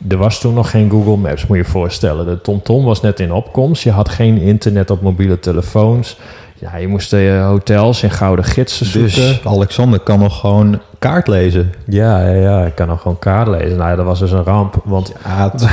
er 0.09 0.17
was 0.17 0.41
toen 0.41 0.55
nog 0.55 0.71
geen 0.71 0.91
Google 0.91 1.17
Maps, 1.17 1.47
moet 1.47 1.57
je 1.57 1.63
je 1.63 1.71
voorstellen. 1.71 2.27
De 2.27 2.41
TomTom 2.41 2.85
was 2.85 3.01
net 3.01 3.21
in 3.21 3.33
opkomst. 3.33 3.83
Je 3.83 3.91
had 3.91 4.09
geen 4.09 4.39
internet 4.39 4.91
op 4.91 5.03
mobiele 5.03 5.39
telefoons. 5.39 6.17
Ja, 6.59 6.77
je 6.77 6.89
moest 6.89 7.13
eh, 7.13 7.47
hotels 7.47 8.03
en 8.03 8.11
gouden 8.11 8.45
gidsen 8.45 8.87
zoeken. 8.87 9.15
Dus 9.15 9.41
Alexander 9.45 10.01
kan 10.01 10.19
nog 10.19 10.41
gewoon 10.41 10.81
kaart 10.99 11.29
lezen. 11.29 11.73
Ja, 11.87 12.21
ja, 12.21 12.33
ja, 12.33 12.65
ik 12.65 12.75
kan 12.75 12.89
nog 12.89 13.01
gewoon 13.01 13.19
kaart 13.19 13.49
lezen. 13.49 13.77
Nou 13.77 13.91
ja, 13.91 13.97
dat 13.97 14.05
was 14.05 14.19
dus 14.19 14.31
een 14.31 14.45
ramp. 14.45 14.81
Want 14.85 15.13
A2, 15.13 15.57
zo. 15.57 15.67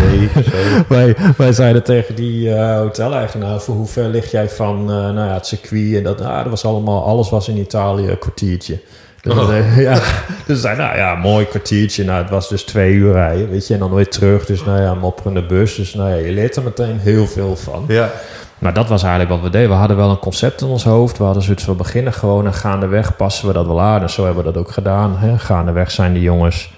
wij, 0.96 1.16
wij 1.38 1.54
zeiden 1.54 1.84
tegen 1.84 2.16
die 2.16 2.54
eh 2.54 2.78
hoteleigenaar... 2.78 3.60
voor 3.60 3.76
hoe 3.76 3.88
ver 3.88 4.08
lig 4.08 4.32
jij 4.32 4.50
van 4.50 4.80
eh, 4.80 4.96
nou 4.96 5.28
ja, 5.28 5.34
het 5.34 5.46
circuit? 5.46 5.96
En 5.96 6.04
dat, 6.04 6.22
ah, 6.22 6.38
dat 6.38 6.50
was 6.50 6.66
allemaal, 6.66 7.06
alles 7.06 7.30
was 7.30 7.48
in 7.48 7.58
Italië 7.58 8.08
een 8.08 8.20
kwartiertje. 8.20 8.80
Dus, 9.22 9.34
Oh. 9.34 9.78
ja, 9.78 10.00
dus 10.46 10.62
zei, 10.62 10.78
nou 10.78 10.98
ja, 10.98 11.16
mooi 11.16 11.46
kwartiertje. 11.46 12.04
Nou, 12.04 12.22
het 12.22 12.30
was 12.30 12.50
dus 12.50 12.64
twee 12.64 12.94
uur 12.94 13.12
rijden, 13.12 13.50
weet 13.50 13.68
je. 13.68 13.74
En 13.74 13.80
dan 13.80 13.94
weer 13.94 14.10
terug. 14.10 14.46
Dus 14.46 14.64
nou 14.64 14.82
ja, 14.82 14.94
mopperende 14.94 15.46
bus. 15.46 15.76
Dus 15.76 15.94
nou 15.94 16.10
ja, 16.10 16.16
je 16.16 16.32
leert 16.32 16.56
er 16.56 16.64
meteen 16.64 17.00
heel 17.00 17.28
veel 17.28 17.56
van. 17.56 17.86
Ja. 17.88 18.12
Maar 18.64 18.74
dat 18.74 18.90
was 18.90 19.04
eigenlijk 19.04 19.32
wat 19.32 19.42
we 19.42 19.50
deden. 19.50 19.70
We 19.70 19.76
hadden 19.76 19.98
wel 19.98 20.10
een 20.10 20.20
concept 20.20 20.62
in 20.62 20.68
ons 20.68 20.84
hoofd. 20.84 21.18
We 21.18 21.24
hadden 21.24 21.44
zoiets 21.44 21.64
van 21.64 21.78
beginnen 21.78 22.14
gewoon 22.14 22.46
en 22.46 22.54
gaandeweg 22.54 23.16
passen 23.16 23.48
we 23.48 23.54
dat 23.54 23.66
wel 23.66 23.82
aan. 23.82 24.02
En 24.02 24.10
zo 24.10 24.26
hebben 24.26 24.44
we 24.44 24.52
dat 24.52 24.62
ook 24.62 24.72
gedaan. 24.72 25.18
Hè. 25.18 25.40
Gaandeweg 25.40 25.92
zijn 25.92 26.14
de 26.14 26.22
jongens 26.22 26.74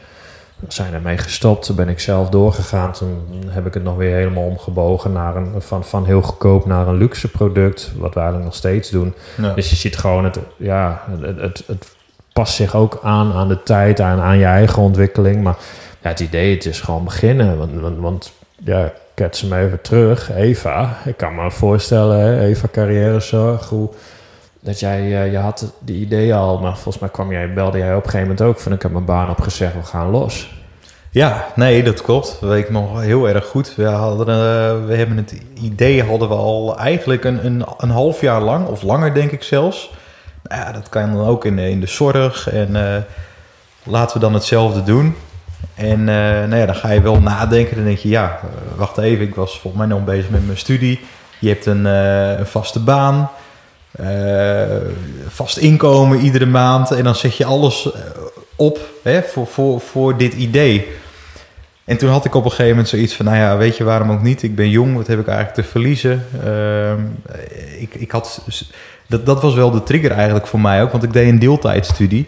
zijn 0.67 0.93
ermee 0.93 1.17
gestopt. 1.17 1.65
Toen 1.65 1.75
ben 1.75 1.89
ik 1.89 1.99
zelf 1.99 2.29
doorgegaan. 2.29 2.91
Toen 2.91 3.25
heb 3.47 3.65
ik 3.65 3.73
het 3.73 3.83
nog 3.83 3.95
weer 3.95 4.15
helemaal 4.15 4.43
omgebogen 4.43 5.11
naar 5.11 5.35
een, 5.35 5.53
van, 5.57 5.83
van 5.83 6.05
heel 6.05 6.21
goedkoop 6.21 6.65
naar 6.65 6.87
een 6.87 6.97
luxe 6.97 7.27
product. 7.27 7.91
Wat 7.97 8.13
we 8.13 8.19
eigenlijk 8.19 8.49
nog 8.49 8.55
steeds 8.55 8.89
doen. 8.89 9.13
Ja. 9.37 9.53
Dus 9.53 9.69
je 9.69 9.75
ziet 9.75 9.97
gewoon, 9.97 10.23
het, 10.23 10.39
ja, 10.57 11.01
het, 11.21 11.41
het, 11.41 11.63
het 11.67 11.95
past 12.33 12.55
zich 12.55 12.75
ook 12.75 12.99
aan 13.03 13.33
aan 13.33 13.47
de 13.47 13.63
tijd, 13.63 13.99
aan, 13.99 14.19
aan 14.19 14.37
je 14.37 14.45
eigen 14.45 14.81
ontwikkeling. 14.81 15.43
Maar 15.43 15.55
ja, 16.01 16.09
het 16.09 16.19
idee, 16.19 16.53
het 16.55 16.65
is 16.65 16.81
gewoon 16.81 17.03
beginnen. 17.03 17.57
Want, 17.57 17.79
want, 17.79 17.99
want 17.99 18.33
ja, 18.63 18.91
kets 19.15 19.41
hem 19.41 19.53
even 19.53 19.81
terug. 19.81 20.31
Eva, 20.31 20.97
ik 21.05 21.17
kan 21.17 21.35
me 21.35 21.51
voorstellen, 21.51 22.19
hè, 22.19 22.45
Eva 22.45 22.67
carrièrezorg, 22.71 23.69
hoe... 23.69 23.89
Dat 24.59 24.79
jij, 24.79 24.99
eh, 24.99 25.31
je 25.31 25.37
had 25.37 25.73
de 25.79 25.93
idee 25.93 26.33
al, 26.33 26.59
maar 26.59 26.73
volgens 26.73 26.99
mij 26.99 27.09
kwam 27.09 27.31
jij, 27.31 27.53
belde 27.53 27.77
jij 27.77 27.95
op 27.95 28.03
een 28.03 28.09
gegeven 28.09 28.27
moment 28.27 28.41
ook 28.41 28.59
van 28.59 28.71
ik 28.73 28.81
heb 28.81 28.91
mijn 28.91 29.05
baan 29.05 29.29
opgezegd, 29.29 29.73
we 29.73 29.83
gaan 29.83 30.09
los. 30.09 30.63
Ja, 31.15 31.45
nee, 31.55 31.83
dat 31.83 32.01
klopt. 32.01 32.37
Dat 32.41 32.49
weet 32.49 32.63
ik 32.63 32.69
nog 32.69 33.01
heel 33.01 33.27
erg 33.27 33.45
goed. 33.45 33.75
We, 33.75 33.85
hadden, 33.85 34.27
eh, 34.27 34.85
we 34.85 34.95
hebben 34.95 35.17
het 35.17 35.41
idee 35.53 36.03
hadden 36.03 36.27
we 36.27 36.35
al 36.35 36.77
eigenlijk 36.77 37.23
een, 37.23 37.45
een, 37.45 37.65
een 37.77 37.89
half 37.89 38.21
jaar 38.21 38.41
lang, 38.41 38.67
of 38.67 38.81
langer 38.81 39.13
denk 39.13 39.31
ik 39.31 39.43
zelfs. 39.43 39.91
Nou 40.43 40.61
ja, 40.61 40.71
dat 40.71 40.89
kan 40.89 41.13
dan 41.13 41.25
ook 41.25 41.45
in, 41.45 41.59
in 41.59 41.79
de 41.79 41.87
zorg. 41.87 42.49
En 42.49 42.75
eh, 42.75 43.01
laten 43.83 44.15
we 44.15 44.23
dan 44.23 44.33
hetzelfde 44.33 44.83
doen. 44.83 45.15
En 45.73 45.99
eh, 45.99 46.15
nou 46.47 46.55
ja, 46.55 46.65
dan 46.65 46.75
ga 46.75 46.91
je 46.91 47.01
wel 47.01 47.19
nadenken. 47.19 47.75
Dan 47.75 47.85
denk 47.85 47.97
je, 47.97 48.09
ja, 48.09 48.39
eh, 48.43 48.77
wacht 48.77 48.97
even. 48.97 49.25
Ik 49.25 49.35
was 49.35 49.59
volgens 49.59 49.85
mij 49.85 49.97
nog 49.97 50.05
bezig 50.05 50.29
met 50.29 50.45
mijn 50.45 50.57
studie. 50.57 50.99
Je 51.39 51.49
hebt 51.49 51.65
een, 51.65 51.85
eh, 51.85 52.45
vaste 52.45 52.79
baan. 52.79 53.29
vast 55.27 55.57
inkomen 55.57 56.19
iedere 56.19 56.45
maand. 56.45 56.91
En 56.91 57.03
dan 57.03 57.15
zet 57.15 57.37
je 57.37 57.45
alles 57.45 57.89
op 58.55 58.79
hè, 59.03 59.21
voor, 59.21 59.47
voor, 59.47 59.79
voor 59.79 60.17
dit 60.17 60.33
idee. 60.33 60.87
En 61.85 61.97
toen 61.97 62.09
had 62.09 62.25
ik 62.25 62.35
op 62.35 62.43
een 62.43 62.49
gegeven 62.49 62.69
moment 62.71 62.89
zoiets 62.89 63.15
van, 63.15 63.25
nou 63.25 63.37
ja, 63.37 63.57
weet 63.57 63.77
je 63.77 63.83
waarom 63.83 64.11
ook 64.11 64.21
niet? 64.21 64.43
Ik 64.43 64.55
ben 64.55 64.69
jong, 64.69 64.95
wat 64.95 65.07
heb 65.07 65.19
ik 65.19 65.27
eigenlijk 65.27 65.57
te 65.57 65.71
verliezen? 65.71 66.25
Ehm, 66.43 67.01
ik, 67.79 67.95
ik 67.95 68.11
had, 68.11 68.41
dat, 69.07 69.25
dat 69.25 69.41
was 69.41 69.53
wel 69.53 69.71
de 69.71 69.83
trigger 69.83 70.11
eigenlijk 70.11 70.47
voor 70.47 70.59
mij 70.59 70.81
ook, 70.81 70.91
want 70.91 71.03
ik 71.03 71.13
deed 71.13 71.29
een 71.29 71.39
deeltijdstudie. 71.39 72.27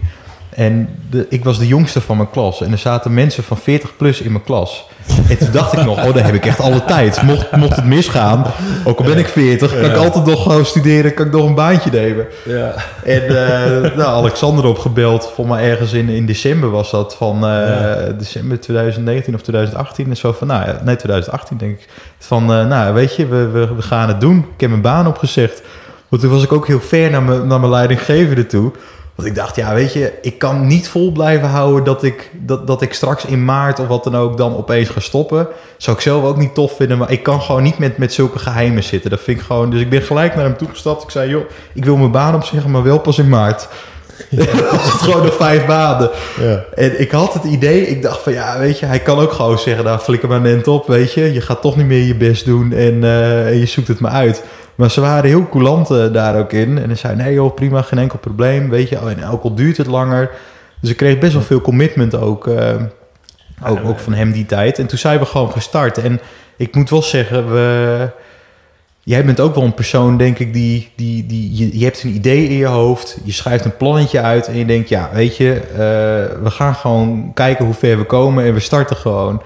En 0.50 0.90
de, 1.10 1.26
ik 1.30 1.44
was 1.44 1.58
de 1.60 1.68
jongste 1.68 2.02
van 2.02 2.18
mijn 2.18 2.30
klas. 2.30 2.62
En 2.62 2.72
er 2.72 2.78
zaten 2.78 3.14
mensen 3.14 3.44
van 3.44 3.58
40 3.58 3.98
plus 3.98 4.22
in 4.22 4.32
mijn 4.32 4.44
klas. 4.44 4.86
En 5.30 5.38
toen 5.38 5.52
dacht 5.52 5.74
ik 5.74 5.86
nog, 5.86 5.98
oh, 5.98 6.14
dan 6.14 6.24
heb 6.24 6.34
ik 6.34 6.46
echt 6.46 6.60
alle 6.60 6.86
tijd. 6.86 7.22
Mocht, 7.22 7.56
mocht 7.56 7.76
het 7.76 7.86
misgaan, 7.86 8.46
ook 8.84 9.00
al 9.00 9.06
ben 9.06 9.18
ik 9.18 9.28
40, 9.28 9.80
kan 9.80 9.90
ik 9.90 9.96
altijd 9.96 10.26
nog 10.26 10.44
gewoon 10.44 10.66
studeren, 10.66 11.14
kan 11.14 11.26
ik 11.26 11.32
nog 11.32 11.46
een 11.46 11.56
baantje 11.56 11.90
nemen. 11.92 12.26
Ja. 12.46 12.74
En 13.04 13.28
eh, 13.28 13.96
nou, 13.96 14.02
Alexander 14.18 14.66
opgebeld, 14.66 15.32
voor 15.36 15.48
mij 15.48 15.70
ergens 15.70 15.94
in, 15.94 16.10
in 16.10 16.26
december 16.26 16.70
was 16.70 16.92
dat, 16.92 17.16
van 17.16 17.36
eh, 17.36 17.50
Ja. 17.50 18.12
december 18.18 18.60
2019 18.60 19.34
of 19.34 19.42
2018. 19.42 20.10
En 20.10 20.18
zo 20.18 20.32
van, 20.32 20.48
nou 20.48 20.66
ja, 20.66 20.82
nee, 20.84 20.96
2018 20.96 21.58
denk 21.58 21.80
ik. 21.80 21.88
Van, 22.20 22.54
eh, 22.54 22.68
nou 22.68 22.94
weet 22.94 23.16
je, 23.16 23.28
we, 23.28 23.48
we, 23.48 23.76
we 23.76 23.82
gaan 23.82 24.08
het 24.08 24.22
doen. 24.22 24.38
Ik 24.38 24.60
heb 24.62 24.70
mijn 24.70 24.82
baan 24.82 25.08
opgezegd. 25.08 25.62
Want 26.10 26.22
toen 26.22 26.32
was 26.32 26.44
ik 26.44 26.52
ook 26.52 26.68
heel 26.68 26.80
ver 26.82 27.12
naar 27.12 27.24
mijn, 27.24 27.48
naar 27.48 27.60
mijn 27.60 27.72
leidinggevende 27.72 28.46
toe. 28.46 28.72
Want 29.18 29.30
ik 29.30 29.36
dacht, 29.36 29.56
ja, 29.56 29.74
weet 29.74 29.94
je, 29.94 30.14
ik 30.22 30.38
kan 30.38 30.68
niet 30.68 30.88
vol 30.88 31.12
blijven 31.12 31.48
houden 31.48 31.84
dat 31.84 32.04
ik, 32.04 32.32
dat, 32.34 32.68
dat 32.68 32.82
ik 32.82 32.94
straks 32.94 33.26
in 33.26 33.46
maart 33.46 33.80
of 33.80 33.88
wat 33.88 34.04
dan 34.04 34.16
ook 34.16 34.38
dan 34.38 34.58
opeens 34.58 34.90
ga 34.90 35.00
stoppen. 35.00 35.48
Zou 35.78 35.96
ik 35.96 36.02
zelf 36.02 36.24
ook 36.24 36.38
niet 36.38 36.54
tof 36.54 36.76
vinden, 36.76 36.98
maar 36.98 37.12
ik 37.12 37.24
kan 37.24 37.42
gewoon 37.42 37.64
niet 37.64 37.78
met, 37.78 37.98
met 37.98 38.14
zulke 38.14 38.40
geheimen 38.40 38.84
zitten. 38.84 39.10
Dat 39.10 39.22
vind 39.22 39.40
ik 39.40 39.46
gewoon, 39.46 39.70
dus 39.70 39.82
ik 39.82 39.90
ben 39.90 40.02
gelijk 40.02 40.36
naar 40.36 40.44
hem 40.44 40.58
toegestapt. 40.58 41.04
Ik 41.04 41.10
zei, 41.10 41.30
joh, 41.30 41.44
ik 41.74 41.86
wil 41.86 41.98
mijn 41.98 42.12
baan 42.12 42.36
opzeggen, 42.36 42.72
maar 42.72 42.84
wel 42.84 43.00
pas 43.00 43.18
in 43.18 43.30
maart. 43.30 43.68
dat 44.32 44.72
was 44.72 44.92
het 44.92 45.02
gewoon 45.02 45.26
nog 45.26 45.36
vijf 45.36 45.68
maanden. 45.68 46.10
Ja. 46.40 46.64
En 46.74 47.00
ik 47.00 47.12
had 47.12 47.34
het 47.34 47.44
idee, 47.44 47.88
ik 47.88 48.02
dacht 48.02 48.22
van 48.22 48.34
ja, 48.34 48.60
weet 48.60 48.80
je, 48.80 48.86
hij 48.86 49.00
kan 49.00 49.20
ook 49.20 49.32
gewoon 49.32 49.60
zeggen, 49.60 49.84
nou 49.84 50.00
flikker 50.00 50.30
maar 50.30 50.42
net 50.42 50.68
op, 50.68 50.88
weet 50.88 51.14
je. 51.14 51.34
Je 51.34 51.42
gaat 51.42 51.62
toch 51.62 51.76
niet 51.76 51.86
meer 51.86 52.04
je 52.04 52.16
best 52.16 52.46
doen 52.46 52.74
en, 52.74 53.04
eh, 53.04 53.48
en 53.48 53.58
je 53.58 53.66
zoekt 53.66 53.88
het 53.88 54.00
maar 54.00 54.12
uit. 54.12 54.44
Maar 54.78 54.92
ze 54.92 55.02
waren 55.02 55.30
heel 55.30 55.50
coulant 55.50 55.90
eh, 55.90 56.14
daar 56.14 56.40
ook 56.40 56.52
in. 56.52 56.78
En 56.78 56.86
hij 56.86 56.96
zei, 56.96 57.16
nee 57.16 57.34
joh, 57.34 57.54
prima, 57.54 57.82
geen 57.82 58.00
enkel 58.00 58.20
probleem, 58.20 58.70
weet 58.70 58.90
je. 58.90 59.02
Oh, 59.02 59.10
en 59.10 59.26
ook 59.26 59.44
al 59.44 59.56
duurt 59.56 59.78
het 59.78 59.88
langer. 59.88 60.32
Dus 60.82 60.90
ik 60.90 60.98
kreeg 60.98 61.18
best 61.18 61.34
wel 61.34 61.42
veel 61.42 61.62
commitment 61.62 62.16
ook, 62.16 62.48
eh, 62.48 62.76
ook, 63.66 63.80
ook 63.86 64.00
van 64.00 64.14
hem 64.14 64.32
die 64.32 64.46
tijd. 64.46 64.80
En 64.80 64.88
toen 64.88 64.98
zijn 64.98 65.20
we 65.20 65.26
gewoon 65.26 65.52
gestart. 65.52 65.98
En 65.98 66.20
ik 66.58 66.76
moet 66.76 66.90
wel 66.90 67.02
zeggen, 67.02 67.52
we... 67.52 68.10
Jij 69.04 69.26
bent 69.26 69.40
ook 69.40 69.56
wel 69.56 69.64
een 69.64 69.74
persoon, 69.74 70.18
denk 70.18 70.40
ik, 70.40 70.54
die, 70.54 70.92
die, 70.96 71.26
die 71.26 71.58
je, 71.58 71.80
je 71.80 71.84
hebt 71.84 72.04
een 72.04 72.16
idee 72.16 72.48
in 72.48 72.56
je 72.56 72.66
hoofd, 72.66 73.18
je 73.24 73.32
schrijft 73.32 73.66
een 73.66 73.78
plannetje 73.78 74.22
uit 74.22 74.48
en 74.48 74.58
je 74.58 74.66
denkt, 74.66 74.90
ja, 74.90 75.10
weet 75.14 75.38
je, 75.38 75.54
eh, 75.54 76.44
we 76.44 76.50
gaan 76.50 76.76
gewoon 76.76 77.32
kijken 77.34 77.66
hoe 77.66 77.74
ver 77.74 77.98
we 77.98 78.04
komen 78.04 78.46
en 78.46 78.54
we 78.54 78.60
starten 78.60 78.96
gewoon. 78.96 79.42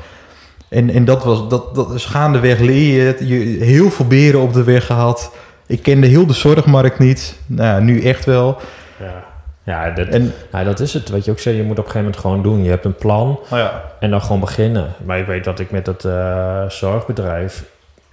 En, 0.71 0.89
en 0.89 1.05
dat 1.05 1.23
was, 1.23 1.47
dat, 1.47 1.75
dat 1.75 1.93
is 1.93 2.05
gaandeweg 2.05 2.59
leer 2.59 2.95
je 2.95 3.01
het. 3.01 3.19
Je 3.19 3.35
heel 3.63 3.89
veel 3.89 4.07
beren 4.07 4.39
op 4.39 4.53
de 4.53 4.63
weg 4.63 4.85
gehad. 4.85 5.31
Ik 5.67 5.83
kende 5.83 6.07
heel 6.07 6.25
de 6.25 6.33
zorgmarkt 6.33 6.99
niet. 6.99 7.39
Nou, 7.45 7.67
ja, 7.69 7.79
nu 7.79 8.01
echt 8.01 8.25
wel. 8.25 8.57
Ja, 8.99 9.23
ja, 9.63 9.89
dat, 9.91 10.07
En, 10.07 10.33
nou, 10.51 10.65
dat 10.65 10.79
is 10.79 10.93
het. 10.93 11.09
Wat 11.09 11.25
je 11.25 11.31
ook 11.31 11.39
zei, 11.39 11.55
je 11.55 11.63
moet 11.63 11.79
op 11.79 11.85
een 11.85 11.91
gegeven 11.91 12.01
moment 12.01 12.21
gewoon 12.21 12.41
doen. 12.43 12.63
Je 12.63 12.69
hebt 12.69 12.85
een 12.85 12.95
plan 12.95 13.29
oh 13.29 13.49
ja. 13.49 13.83
en 13.99 14.09
dan 14.09 14.21
gewoon 14.21 14.39
beginnen. 14.39 14.93
Maar 15.05 15.19
ik 15.19 15.25
weet 15.25 15.43
dat 15.43 15.59
ik 15.59 15.71
met 15.71 15.85
dat 15.85 16.05
eh, 16.05 16.69
zorgbedrijf, 16.69 17.63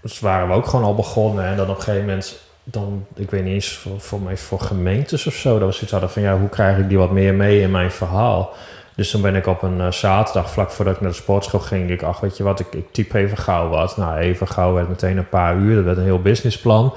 dus 0.02 0.20
waren 0.20 0.48
we 0.48 0.54
ook 0.54 0.66
gewoon 0.66 0.84
al 0.84 0.94
begonnen. 0.94 1.44
En 1.44 1.56
dan 1.56 1.70
op 1.70 1.76
een 1.76 1.82
gegeven 1.82 2.06
moment, 2.06 2.38
dan, 2.64 3.06
ik 3.14 3.30
weet 3.30 3.44
niet 3.44 3.54
eens, 3.54 3.72
voor, 3.72 4.00
voor 4.00 4.20
mij 4.20 4.36
voor 4.36 4.60
gemeentes 4.60 5.26
of 5.26 5.34
zo, 5.34 5.58
dat 5.58 5.68
we 5.68 5.74
zoiets 5.74 5.92
hadden 5.92 6.10
van, 6.10 6.22
ja, 6.22 6.38
hoe 6.38 6.48
krijg 6.48 6.78
ik 6.78 6.88
die 6.88 6.98
wat 6.98 7.10
meer 7.10 7.34
mee 7.34 7.60
in 7.60 7.70
mijn 7.70 7.90
verhaal? 7.90 8.54
Dus 8.98 9.10
toen 9.10 9.22
ben 9.22 9.34
ik 9.34 9.46
op 9.46 9.62
een 9.62 9.80
eh, 9.80 9.90
zaterdag, 9.90 10.50
vlak 10.50 10.70
voordat 10.70 10.94
ik 10.94 11.00
naar 11.00 11.10
de 11.10 11.16
sportschool 11.16 11.60
ging, 11.60 11.90
ik 11.90 12.02
ach, 12.02 12.20
weet 12.20 12.36
je 12.36 12.42
wat, 12.42 12.60
ik, 12.60 12.66
ik 12.70 12.92
type 12.92 13.18
even 13.18 13.38
gauw 13.38 13.68
wat. 13.68 13.96
Nou, 13.96 14.18
even 14.18 14.48
gauw 14.48 14.72
werd 14.72 14.88
meteen 14.88 15.16
een 15.16 15.28
paar 15.28 15.56
uur. 15.56 15.74
Dat 15.74 15.84
werd 15.84 15.96
een 15.96 16.04
heel 16.04 16.22
businessplan. 16.22 16.94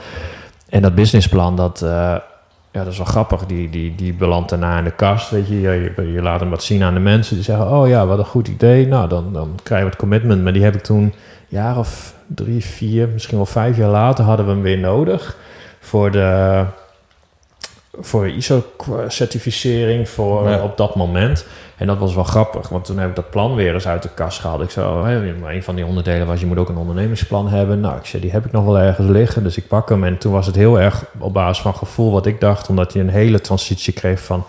En 0.69 0.81
dat 0.81 0.95
businessplan, 0.95 1.55
dat, 1.55 1.81
eh, 1.81 1.89
ja, 2.71 2.83
dat 2.83 2.87
is 2.87 2.97
wel 2.97 3.05
grappig. 3.05 3.45
Die, 3.45 3.69
die, 3.69 3.95
die 3.95 4.13
belandt 4.13 4.49
daarna 4.49 4.77
in 4.77 4.83
de 4.83 4.91
kast, 4.91 5.29
weet 5.29 5.47
je. 5.47 5.61
Je, 5.61 5.93
je. 5.95 6.11
je 6.11 6.21
laat 6.21 6.39
hem 6.39 6.49
wat 6.49 6.63
zien 6.63 6.83
aan 6.83 6.93
de 6.93 6.99
mensen. 6.99 7.35
Die 7.35 7.43
zeggen, 7.43 7.71
oh 7.71 7.87
ja, 7.87 8.05
wat 8.05 8.17
een 8.17 8.25
goed 8.25 8.47
idee. 8.47 8.87
Nou, 8.87 9.09
dan, 9.09 9.33
dan 9.33 9.59
krijgen 9.63 9.87
we 9.87 9.91
het 9.91 10.01
commitment. 10.01 10.43
Maar 10.43 10.53
die 10.53 10.63
heb 10.63 10.75
ik 10.75 10.83
toen, 10.83 11.03
een 11.03 11.13
jaar 11.47 11.77
of 11.77 12.13
drie, 12.27 12.65
vier, 12.65 13.07
misschien 13.07 13.37
wel 13.37 13.45
vijf 13.45 13.77
jaar 13.77 13.89
later, 13.89 14.23
hadden 14.23 14.45
we 14.45 14.51
hem 14.51 14.61
weer 14.61 14.77
nodig. 14.77 15.37
Voor 15.79 16.11
de 16.11 16.65
voor 17.99 18.27
ISO-certificering 18.27 20.09
voor 20.09 20.49
Ja. 20.49 20.63
op 20.63 20.77
dat 20.77 20.95
moment. 20.95 21.45
En 21.77 21.87
dat 21.87 21.97
was 21.97 22.15
wel 22.15 22.23
grappig, 22.23 22.69
want 22.69 22.85
toen 22.85 22.97
heb 22.97 23.09
ik 23.09 23.15
dat 23.15 23.29
plan 23.29 23.55
weer 23.55 23.73
eens 23.73 23.87
uit 23.87 24.03
de 24.03 24.09
kast 24.09 24.39
gehaald. 24.39 24.61
Ik 24.61 24.69
zei, 24.69 24.87
oh, 24.87 25.01
maar 25.41 25.53
een 25.53 25.63
van 25.63 25.75
die 25.75 25.85
onderdelen 25.85 26.27
was, 26.27 26.39
je 26.39 26.45
moet 26.45 26.57
ook 26.57 26.69
een 26.69 26.77
ondernemingsplan 26.77 27.47
hebben. 27.49 27.79
Nou, 27.79 27.97
ik 27.97 28.05
zei, 28.05 28.21
die 28.21 28.31
heb 28.31 28.45
ik 28.45 28.51
nog 28.51 28.65
wel 28.65 28.77
ergens 28.79 29.07
liggen, 29.07 29.43
dus 29.43 29.57
ik 29.57 29.67
pak 29.67 29.89
hem. 29.89 30.03
En 30.03 30.17
toen 30.17 30.31
was 30.31 30.45
het 30.45 30.55
heel 30.55 30.79
erg 30.79 31.05
op 31.19 31.33
basis 31.33 31.61
van 31.63 31.75
gevoel 31.75 32.11
wat 32.11 32.25
ik 32.25 32.39
dacht, 32.39 32.69
omdat 32.69 32.93
je 32.93 32.99
een 32.99 33.09
hele 33.09 33.41
transitie 33.41 33.93
kreeg 33.93 34.19
van 34.21 34.45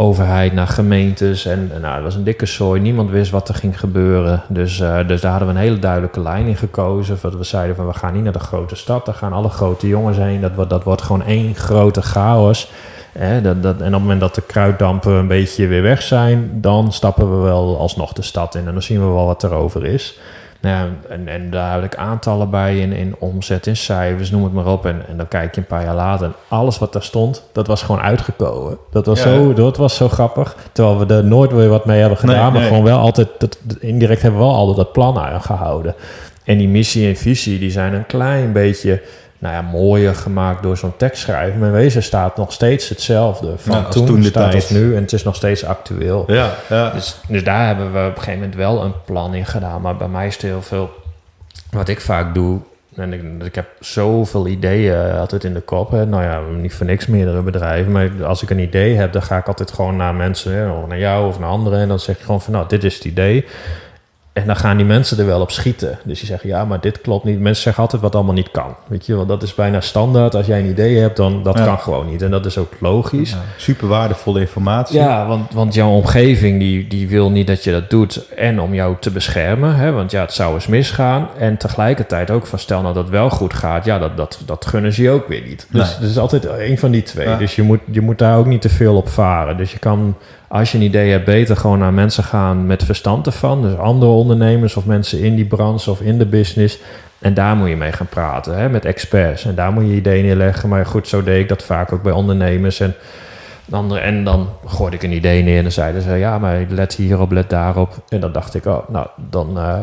overheid 0.00 0.52
naar 0.52 0.66
gemeentes. 0.66 1.46
En, 1.46 1.70
nou, 1.80 1.94
het 1.94 2.02
was 2.02 2.14
een 2.14 2.24
dikke 2.24 2.46
zooi. 2.46 2.80
Niemand 2.80 3.10
wist 3.10 3.30
wat 3.30 3.48
er 3.48 3.54
ging 3.54 3.80
gebeuren. 3.80 4.42
Dus, 4.48 4.80
eh, 4.80 4.98
dus 5.06 5.20
daar 5.20 5.30
hadden 5.30 5.48
we 5.48 5.54
een 5.54 5.60
hele 5.60 5.78
duidelijke 5.78 6.20
lijn 6.20 6.46
in 6.46 6.56
gekozen. 6.56 7.18
We 7.38 7.44
zeiden 7.44 7.76
van, 7.76 7.86
we 7.86 7.92
gaan 7.92 8.12
niet 8.12 8.22
naar 8.22 8.32
de 8.32 8.38
grote 8.38 8.76
stad. 8.76 9.06
Daar 9.06 9.14
gaan 9.14 9.32
alle 9.32 9.48
grote 9.48 9.88
jongens 9.88 10.16
heen. 10.16 10.40
Dat, 10.40 10.70
dat 10.70 10.84
wordt 10.84 11.02
gewoon 11.02 11.22
één 11.22 11.54
grote 11.54 12.02
chaos. 12.02 12.70
Dat, 13.42 13.62
dat, 13.62 13.80
en 13.80 13.86
op 13.86 13.92
het 13.92 14.00
moment 14.00 14.20
dat 14.20 14.34
de 14.34 14.42
kruiddampen 14.42 15.12
een 15.12 15.26
beetje 15.26 15.66
weer 15.66 15.82
weg 15.82 16.02
zijn... 16.02 16.50
dan 16.52 16.92
stappen 16.92 17.30
we 17.36 17.42
wel 17.42 17.78
alsnog 17.78 18.12
de 18.12 18.22
stad 18.22 18.54
in. 18.54 18.66
En 18.66 18.72
dan 18.72 18.82
zien 18.82 19.00
we 19.00 19.06
wel 19.06 19.26
wat 19.26 19.42
er 19.42 19.52
over 19.52 19.84
is. 19.84 20.18
Nou 20.60 20.88
en, 21.08 21.28
en 21.28 21.50
daar 21.50 21.72
heb 21.72 21.84
ik 21.84 21.96
aantallen 21.96 22.50
bij 22.50 22.78
in, 22.78 22.92
in 22.92 23.14
omzet, 23.18 23.66
in 23.66 23.76
cijfers, 23.76 24.30
noem 24.30 24.44
het 24.44 24.52
maar 24.52 24.66
op. 24.66 24.86
En, 24.86 25.02
en 25.08 25.16
dan 25.16 25.28
kijk 25.28 25.54
je 25.54 25.60
een 25.60 25.66
paar 25.66 25.84
jaar 25.84 25.94
later 25.94 26.26
en 26.26 26.34
alles 26.48 26.78
wat 26.78 26.92
daar 26.92 27.02
stond, 27.02 27.42
dat 27.52 27.66
was 27.66 27.82
gewoon 27.82 28.00
uitgekomen. 28.00 28.78
Dat 28.90 29.06
was, 29.06 29.22
Ja. 29.22 29.24
zo, 29.34 29.52
dat 29.52 29.76
was 29.76 29.96
zo 29.96 30.08
grappig. 30.08 30.56
Terwijl 30.72 30.98
we 31.06 31.14
er 31.14 31.24
nooit 31.24 31.52
weer 31.52 31.68
wat 31.68 31.84
mee 31.84 32.00
hebben 32.00 32.18
gedaan, 32.18 32.34
Nee, 32.42 32.50
maar 32.50 32.60
nee. 32.60 32.68
gewoon 32.68 32.84
wel 32.84 32.98
altijd, 32.98 33.28
dat, 33.38 33.58
indirect 33.78 34.22
hebben 34.22 34.40
we 34.40 34.46
wel 34.46 34.54
altijd 34.56 34.76
dat 34.76 34.92
plan 34.92 35.18
aangehouden. 35.18 35.94
En 36.44 36.58
die 36.58 36.68
missie 36.68 37.08
en 37.08 37.16
visie, 37.16 37.58
die 37.58 37.70
zijn 37.70 37.94
een 37.94 38.06
klein 38.06 38.52
beetje 38.52 39.02
nou 39.40 39.54
ja, 39.54 39.62
mooier 39.62 40.14
gemaakt 40.14 40.62
door 40.62 40.76
zo'n 40.76 40.96
tekstschrijver. 40.96 41.66
In 41.66 41.72
wezen 41.72 42.02
staat 42.02 42.36
nog 42.36 42.52
steeds 42.52 42.88
hetzelfde 42.88 43.52
van 43.56 43.84
als 43.84 43.94
toen, 43.94 44.06
toen 44.06 44.24
staat 44.24 44.54
als 44.54 44.70
nu. 44.70 44.94
En 44.94 45.02
het 45.02 45.12
is 45.12 45.22
nog 45.22 45.36
steeds 45.36 45.64
actueel. 45.64 46.24
Ja, 46.26 46.50
ja. 46.68 46.90
Dus, 46.90 47.16
dus 47.28 47.44
daar 47.44 47.66
hebben 47.66 47.92
we 47.92 47.98
op 47.98 48.16
een 48.16 48.22
gegeven 48.22 48.38
moment 48.38 48.54
wel 48.54 48.82
een 48.84 48.94
plan 49.04 49.34
in 49.34 49.46
gedaan. 49.46 49.80
Maar 49.80 49.96
bij 49.96 50.08
mij 50.08 50.26
is 50.26 50.32
het 50.32 50.42
heel 50.42 50.62
veel... 50.62 50.90
Wat 51.70 51.88
ik 51.88 52.00
vaak 52.00 52.34
doe... 52.34 52.60
En 52.96 53.12
ik, 53.12 53.22
ik 53.44 53.54
heb 53.54 53.66
zoveel 53.80 54.46
ideeën 54.46 55.12
altijd 55.18 55.44
in 55.44 55.54
de 55.54 55.60
kop. 55.60 55.90
Hè. 55.90 56.06
Nou 56.06 56.22
ja, 56.22 56.40
niet 56.40 56.74
voor 56.74 56.86
niks 56.86 57.06
meerdere 57.06 57.42
bedrijven. 57.42 57.92
Maar 57.92 58.24
als 58.24 58.42
ik 58.42 58.50
een 58.50 58.58
idee 58.58 58.96
heb, 58.96 59.12
dan 59.12 59.22
ga 59.22 59.36
ik 59.36 59.46
altijd 59.46 59.72
gewoon 59.72 59.96
naar 59.96 60.14
mensen. 60.14 60.52
Hè, 60.52 60.70
of 60.70 60.86
naar 60.86 60.98
jou 60.98 61.28
of 61.28 61.38
naar 61.38 61.48
anderen. 61.48 61.78
En 61.78 61.88
dan 61.88 61.98
zeg 61.98 62.16
ik 62.16 62.22
gewoon 62.22 62.40
van, 62.40 62.52
nou, 62.52 62.68
dit 62.68 62.84
is 62.84 62.94
het 62.94 63.04
idee. 63.04 63.46
En 64.40 64.46
dan 64.46 64.56
gaan 64.56 64.76
die 64.76 64.86
mensen 64.86 65.18
er 65.18 65.26
wel 65.26 65.40
op 65.40 65.50
schieten. 65.50 65.98
Dus 66.04 66.18
die 66.18 66.28
zeggen, 66.28 66.48
ja, 66.48 66.64
maar 66.64 66.80
dit 66.80 67.00
klopt 67.00 67.24
niet. 67.24 67.40
Mensen 67.40 67.62
zeggen 67.62 67.82
altijd 67.82 68.02
wat 68.02 68.14
allemaal 68.14 68.34
niet 68.34 68.50
kan. 68.50 68.76
Weet 68.88 69.06
je, 69.06 69.14
want 69.14 69.28
dat 69.28 69.42
is 69.42 69.54
bijna 69.54 69.80
standaard. 69.80 70.34
Als 70.34 70.46
jij 70.46 70.58
een 70.58 70.68
idee 70.70 70.98
hebt, 70.98 71.16
dan 71.16 71.42
dat 71.42 71.58
Ja. 71.58 71.64
kan 71.64 71.78
gewoon 71.78 72.06
niet. 72.10 72.22
En 72.22 72.30
dat 72.30 72.46
is 72.46 72.58
ook 72.58 72.72
logisch. 72.80 73.30
Ja, 73.30 73.36
super 73.56 73.88
waardevolle 73.88 74.40
informatie. 74.40 74.98
Ja, 74.98 75.26
want, 75.26 75.52
want 75.52 75.74
jouw 75.74 75.90
omgeving 75.90 76.58
die, 76.58 76.86
die 76.88 77.08
wil 77.08 77.30
niet 77.30 77.46
dat 77.46 77.64
je 77.64 77.70
dat 77.72 77.90
doet. 77.90 78.28
En 78.36 78.60
om 78.60 78.74
jou 78.74 78.96
te 79.00 79.10
beschermen. 79.10 79.76
Hè? 79.76 79.92
Want 79.92 80.10
ja, 80.10 80.20
het 80.20 80.32
zou 80.32 80.54
eens 80.54 80.66
misgaan. 80.66 81.28
En 81.38 81.56
tegelijkertijd 81.56 82.30
ook 82.30 82.46
van 82.46 82.58
stel 82.58 82.80
nou 82.82 82.94
dat 82.94 83.02
het 83.02 83.12
wel 83.12 83.30
goed 83.30 83.54
gaat. 83.54 83.84
Ja, 83.84 83.98
dat, 83.98 84.16
dat, 84.16 84.38
dat 84.46 84.66
gunnen 84.66 84.92
ze 84.92 85.02
je 85.02 85.10
ook 85.10 85.28
weer 85.28 85.42
niet. 85.46 85.66
Dus 85.70 85.86
Nee. 85.86 85.94
het 86.00 86.10
is 86.10 86.18
altijd 86.18 86.44
een 86.58 86.78
van 86.78 86.90
die 86.90 87.02
twee. 87.02 87.28
Ja. 87.28 87.36
Dus 87.36 87.54
je 87.56 87.62
moet, 87.62 87.80
je 87.90 88.00
moet 88.00 88.18
daar 88.18 88.38
ook 88.38 88.46
niet 88.46 88.60
te 88.60 88.68
veel 88.68 88.96
op 88.96 89.08
varen. 89.08 89.56
Dus 89.56 89.72
je 89.72 89.78
kan, 89.78 90.16
als 90.52 90.72
je 90.72 90.78
een 90.78 90.84
idee 90.84 91.10
hebt, 91.10 91.24
beter 91.24 91.56
gewoon 91.56 91.78
naar 91.78 91.92
mensen 91.92 92.24
gaan 92.24 92.66
met 92.66 92.84
verstand 92.84 93.26
ervan. 93.26 93.62
Dus 93.62 93.76
andere 93.76 94.10
ondernemers 94.10 94.76
of 94.76 94.84
mensen 94.86 95.20
in 95.20 95.34
die 95.34 95.44
branche 95.44 95.90
of 95.90 96.00
in 96.00 96.18
de 96.18 96.26
business. 96.26 96.78
En 97.18 97.34
daar 97.34 97.56
moet 97.56 97.68
je 97.68 97.76
mee 97.76 97.92
gaan 97.92 98.06
praten, 98.06 98.58
hè, 98.58 98.68
met 98.68 98.84
experts. 98.84 99.44
En 99.44 99.54
daar 99.54 99.72
moet 99.72 99.84
je 99.86 99.92
ideeën 99.92 100.24
neerleggen. 100.24 100.68
Maar 100.68 100.86
goed, 100.86 101.08
zo 101.08 101.22
deed 101.22 101.40
ik 101.40 101.48
dat 101.48 101.62
vaak 101.62 101.92
ook 101.92 102.02
bij 102.02 102.12
ondernemers. 102.12 102.80
En, 102.80 102.94
andere, 103.70 104.00
en 104.00 104.24
dan 104.24 104.48
gooide 104.66 104.96
ik 104.96 105.02
een 105.02 105.12
idee 105.12 105.42
neer 105.42 105.56
en 105.56 105.62
dan 105.62 105.72
zeiden 105.72 106.02
ze... 106.02 106.10
ja, 106.14 106.38
maar 106.38 106.64
let 106.68 106.94
hierop, 106.94 107.30
let 107.32 107.50
daarop. 107.50 107.94
En 108.08 108.20
dan 108.20 108.32
dacht 108.32 108.54
ik, 108.54 108.66
oh, 108.66 108.88
nou, 108.88 109.06
dan, 109.30 109.58
eh, 109.58 109.78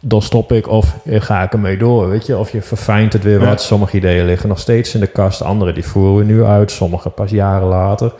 dan 0.00 0.22
stop 0.22 0.52
ik 0.52 0.68
of 0.68 0.96
ga 1.06 1.42
ik 1.42 1.52
ermee 1.52 1.76
door, 1.76 2.08
weet 2.08 2.26
je. 2.26 2.36
Of 2.36 2.50
je 2.52 2.62
verfijnt 2.62 3.12
het 3.12 3.22
weer 3.22 3.40
Ja. 3.40 3.46
wat. 3.46 3.62
Sommige 3.62 3.96
ideeën 3.96 4.24
liggen 4.26 4.48
nog 4.48 4.58
steeds 4.58 4.94
in 4.94 5.00
de 5.00 5.06
kast. 5.06 5.42
Andere 5.42 5.72
die 5.72 5.84
voeren 5.84 6.16
we 6.16 6.32
nu 6.32 6.44
uit, 6.44 6.70
sommige 6.70 7.08
pas 7.10 7.30
jaren 7.30 7.68
later. 7.68 8.12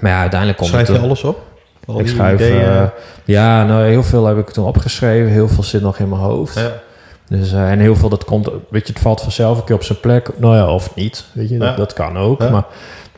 Maar 0.00 0.10
ja, 0.12 0.18
uiteindelijk 0.20 0.58
komt 0.58 0.70
Schrijf 0.70 0.88
het... 0.88 0.96
je 0.96 1.02
alles 1.02 1.24
op? 1.24 1.40
Al 1.86 2.00
ik 2.00 2.08
schrijf... 2.08 2.40
eh, 2.40 2.82
ja, 3.24 3.64
nou, 3.64 3.84
heel 3.84 4.02
veel 4.02 4.26
heb 4.26 4.38
ik 4.38 4.50
toen 4.50 4.64
opgeschreven. 4.66 5.30
Heel 5.30 5.48
veel 5.48 5.62
zit 5.62 5.82
nog 5.82 5.98
in 5.98 6.08
mijn 6.08 6.20
hoofd. 6.20 6.54
ja. 6.58 6.70
Dus, 7.28 7.52
eh, 7.52 7.70
en 7.70 7.78
heel 7.78 7.96
veel 7.96 8.08
dat 8.08 8.24
komt, 8.24 8.48
weet 8.70 8.86
je, 8.86 8.92
het 8.92 9.02
valt 9.02 9.20
vanzelf 9.20 9.58
een 9.58 9.64
keer 9.64 9.74
op 9.74 9.82
zijn 9.82 10.00
plek. 10.00 10.30
Nou 10.36 10.54
ja, 10.56 10.66
of 10.68 10.94
niet, 10.94 11.24
weet 11.32 11.48
je, 11.48 11.58
dat, 11.58 11.68
Ja. 11.68 11.74
dat 11.76 11.92
kan 11.92 12.16
ook. 12.18 12.42
Ja. 12.42 12.48
Maar 12.50 12.64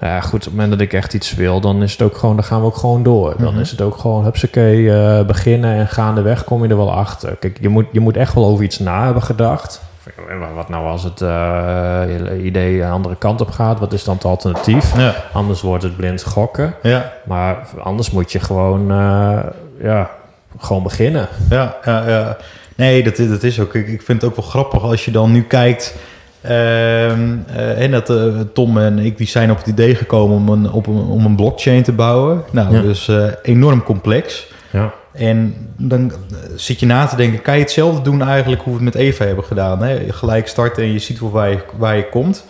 nou 0.00 0.12
ja, 0.12 0.20
goed, 0.20 0.34
op 0.34 0.40
het 0.40 0.50
moment 0.50 0.70
dat 0.70 0.80
ik 0.80 0.92
echt 0.92 1.14
iets 1.14 1.34
wil, 1.34 1.60
dan 1.60 1.82
is 1.82 1.92
het 1.92 2.02
ook 2.02 2.16
gewoon, 2.16 2.34
dan 2.34 2.44
gaan 2.44 2.60
we 2.60 2.66
ook 2.66 2.76
gewoon 2.76 3.02
door. 3.02 3.34
Dan 3.38 3.52
Mhm. 3.52 3.60
is 3.60 3.70
het 3.70 3.80
ook 3.80 3.96
gewoon, 3.98 4.24
hupsakee, 4.24 4.92
eh 4.92 5.24
beginnen 5.26 5.74
en 5.74 5.88
gaandeweg 5.88 6.44
kom 6.44 6.62
je 6.62 6.68
er 6.68 6.76
wel 6.76 6.92
achter. 6.92 7.36
Kijk, 7.36 7.58
je 7.60 7.68
moet, 7.68 7.86
je 7.92 8.00
moet 8.00 8.16
echt 8.16 8.34
wel 8.34 8.44
over 8.46 8.64
iets 8.64 8.78
na 8.78 9.04
hebben 9.04 9.22
gedacht. 9.22 9.80
Van, 10.16 10.54
Wat 10.54 10.68
nou 10.68 10.86
als 10.86 11.02
het 11.04 11.18
je 11.18 12.40
idee 12.42 12.82
een 12.82 12.90
andere 12.90 13.16
kant 13.16 13.40
op 13.40 13.50
gaat? 13.50 13.78
Wat 13.78 13.92
is 13.92 14.04
dan 14.04 14.14
het 14.14 14.24
alternatief? 14.24 14.96
Ja. 14.96 15.14
Anders 15.32 15.60
wordt 15.62 15.82
het 15.82 15.96
blind 15.96 16.22
gokken. 16.22 16.74
Ja. 16.82 17.12
Maar 17.24 17.56
anders 17.82 18.10
moet 18.10 18.32
je 18.32 18.40
gewoon, 18.40 18.90
eh, 18.90 19.38
ja, 19.82 20.10
gewoon 20.58 20.82
beginnen. 20.82 21.28
Ja, 21.50 21.76
ja, 21.84 22.08
ja. 22.08 22.36
Nee, 22.76 23.02
dat, 23.02 23.18
is- 23.18 23.28
dat 23.28 23.42
is 23.42 23.60
ook. 23.60 23.74
Ik, 23.74 23.88
ik 23.88 24.02
vind 24.02 24.20
het 24.22 24.30
ook 24.30 24.36
wel 24.36 24.46
grappig 24.46 24.82
als 24.82 25.04
je 25.04 25.10
dan 25.10 25.32
nu 25.32 25.42
kijkt. 25.42 25.96
ehm, 26.40 27.36
eh, 27.54 27.82
en 27.82 27.90
dat 27.90 28.12
Tom 28.54 28.78
en 28.78 28.98
ik 28.98 29.16
die 29.18 29.26
zijn 29.26 29.50
op 29.50 29.56
het 29.58 29.66
idee 29.66 29.94
gekomen 29.94 30.36
om 30.36 30.48
een, 30.48 30.70
op 30.72 30.86
een, 30.86 30.94
om 31.00 31.24
een 31.24 31.36
blockchain 31.36 31.82
te 31.82 31.92
bouwen. 31.92 32.42
Nou, 32.50 32.74
Ja. 32.76 32.80
dus 32.82 33.10
enorm 33.42 33.82
complex. 33.82 34.46
Ja. 34.70 34.92
En 35.12 35.54
dan 35.76 36.12
zit 36.56 36.80
je 36.80 36.86
na 36.86 37.06
te 37.06 37.16
denken, 37.16 37.42
kan 37.42 37.54
je 37.54 37.60
hetzelfde 37.60 38.02
doen 38.02 38.22
eigenlijk 38.22 38.62
hoe 38.62 38.78
we 38.78 38.84
het 38.84 38.94
met 38.94 39.02
Eva 39.02 39.24
hebben 39.24 39.44
gedaan? 39.44 39.82
Hè? 39.82 40.12
Gelijk 40.12 40.48
starten 40.48 40.82
en 40.82 40.92
je 40.92 40.98
ziet 40.98 41.20
wel 41.20 41.30
waar 41.30 41.50
je, 41.50 41.58
waar 41.76 41.96
je 41.96 42.08
komt. 42.08 42.44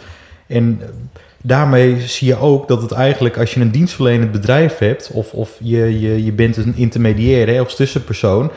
En 0.47 0.81
daarmee 1.43 2.00
zie 2.00 2.29
je 2.29 2.38
ook 2.38 2.69
dat 2.69 2.83
het 2.83 2.93
eigenlijk, 2.93 3.38
als 3.38 3.55
je 3.55 3.61
een 3.61 3.71
dienstverlenend 3.71 4.33
bedrijf 4.33 4.79
hebt, 4.79 5.11
of, 5.12 5.33
of 5.33 5.50
je, 5.59 6.00
je, 6.00 6.25
je 6.25 6.33
bent 6.33 6.57
een 6.57 6.76
intermediair 6.76 7.47
hè, 7.47 7.59
als 7.59 7.76
tussenpersoon, 7.76 8.50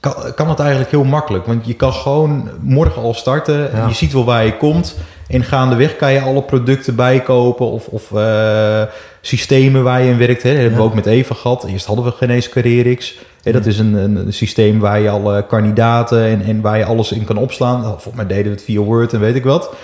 kan, 0.00 0.34
kan 0.34 0.48
het 0.48 0.58
eigenlijk 0.58 0.90
heel 0.90 1.04
makkelijk. 1.04 1.46
Want 1.46 1.66
je 1.66 1.74
kan 1.74 1.92
gewoon 1.92 2.50
morgen 2.60 3.02
al 3.02 3.14
starten. 3.14 3.70
Ja. 3.72 3.86
Je 3.86 3.94
ziet 3.94 4.12
wel 4.12 4.24
waar 4.24 4.44
je 4.44 4.56
komt. 4.56 4.96
En 5.28 5.44
gaandeweg 5.44 5.96
kan 5.96 6.12
je 6.12 6.20
alle 6.20 6.42
producten 6.42 6.96
bijkopen 6.96 7.70
of, 7.70 7.86
of 7.86 8.12
eh, 8.12 8.82
systemen 9.20 9.82
waar 9.82 10.02
je 10.02 10.10
in 10.10 10.18
werkt. 10.18 10.42
Hè. 10.42 10.50
Dat 10.50 10.60
hebben 10.60 10.78
we 10.78 10.84
ook 10.84 10.94
met 10.94 11.06
Eva 11.06 11.34
gehad. 11.34 11.64
Eerst 11.64 11.86
hadden 11.86 12.04
we 12.04 12.10
geen 12.10 12.30
eens. 12.30 13.18
Dat 13.52 13.66
is 13.66 13.78
een, 13.78 13.94
een, 13.94 14.32
systeem 14.32 14.78
waar 14.78 15.00
je 15.00 15.10
alle 15.10 15.46
kandidaten 15.46 16.24
en, 16.24 16.42
en 16.42 16.60
waar 16.60 16.78
je 16.78 16.84
alles 16.84 17.12
in 17.12 17.24
kan 17.24 17.36
opslaan. 17.36 17.80
Nou, 17.80 17.90
Volgens 17.92 18.14
mij 18.14 18.26
deden 18.26 18.44
we 18.44 18.50
het 18.50 18.62
via 18.64 18.80
Word 18.80 19.12
en 19.12 19.20
weet 19.20 19.34
ik 19.34 19.44
wat. 19.44 19.74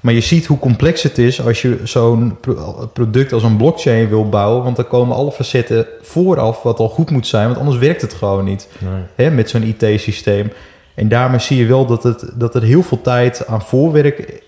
Maar 0.00 0.14
je 0.14 0.20
ziet 0.20 0.46
hoe 0.46 0.58
complex 0.58 1.02
het 1.02 1.18
is 1.18 1.44
als 1.46 1.62
je 1.62 1.80
zo'n 1.84 2.36
pro- 2.40 2.90
product 2.92 3.32
als 3.32 3.42
een 3.42 3.56
blockchain 3.56 4.08
wil 4.08 4.28
bouwen. 4.28 4.62
Want 4.64 4.76
dan 4.76 4.86
komen 4.88 5.16
alle 5.16 5.32
facetten 5.32 5.86
vooraf 6.02 6.62
wat 6.62 6.78
al 6.78 6.88
goed 6.88 7.10
moet 7.10 7.26
zijn. 7.26 7.46
Want 7.46 7.58
anders 7.58 7.78
werkt 7.78 8.00
het 8.02 8.14
gewoon 8.14 8.44
niet 8.44 8.68
Nee. 9.16 9.30
met 9.30 9.50
zo'n 9.50 9.62
IT-systeem. 9.62 10.52
En 10.94 11.08
daarmee 11.08 11.38
zie 11.38 11.58
je 11.58 11.66
wel 11.66 11.86
dat, 11.86 12.02
het, 12.02 12.30
dat 12.34 12.54
er 12.54 12.62
heel 12.62 12.82
veel 12.82 13.00
tijd 13.00 13.46
aan 13.46 13.62
voorwerk 13.62 14.42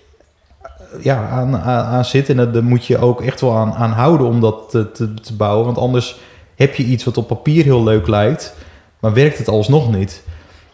ja, 1.01 1.27
aan, 1.29 1.55
aan, 1.55 1.85
aan 1.85 2.05
zit. 2.05 2.29
En 2.29 2.37
dat- 2.37 2.53
daar 2.53 2.63
moet 2.63 2.85
je 2.85 2.97
ook 2.97 3.21
echt 3.21 3.41
wel 3.41 3.55
aan, 3.55 3.73
aan 3.73 3.91
houden 3.91 4.27
om 4.27 4.41
dat 4.41 4.69
te, 4.69 4.91
te, 4.91 5.13
te 5.13 5.35
bouwen. 5.35 5.65
Want 5.65 5.77
anders 5.77 6.19
heb 6.59 6.75
je 6.75 6.83
iets 6.83 7.03
wat 7.03 7.17
op 7.17 7.27
papier 7.27 7.63
heel 7.63 7.83
leuk 7.83 8.07
lijkt, 8.07 8.53
maar 8.99 9.13
werkt 9.13 9.37
het 9.37 9.47
alsnog 9.47 9.95
niet. 9.95 10.23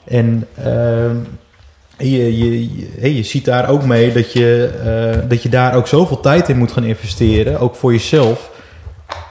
En 0.04 0.48
ehm, 0.56 1.16
je, 1.98 2.38
je, 2.38 2.76
je, 3.02 3.16
je 3.16 3.24
ziet 3.24 3.46
daar 3.46 3.70
ook 3.70 3.86
mee 3.86 4.14
dat 4.14 4.34
je, 4.34 4.70
eh, 4.84 5.30
dat 5.30 5.44
je 5.44 5.50
daar 5.50 5.76
ook 5.76 5.88
zoveel 5.88 6.20
tijd 6.20 6.50
in 6.50 6.58
moet 6.58 6.72
gaan 6.72 6.84
investeren, 6.84 7.60
ook 7.60 7.76
voor 7.76 7.92
jezelf. 7.92 8.52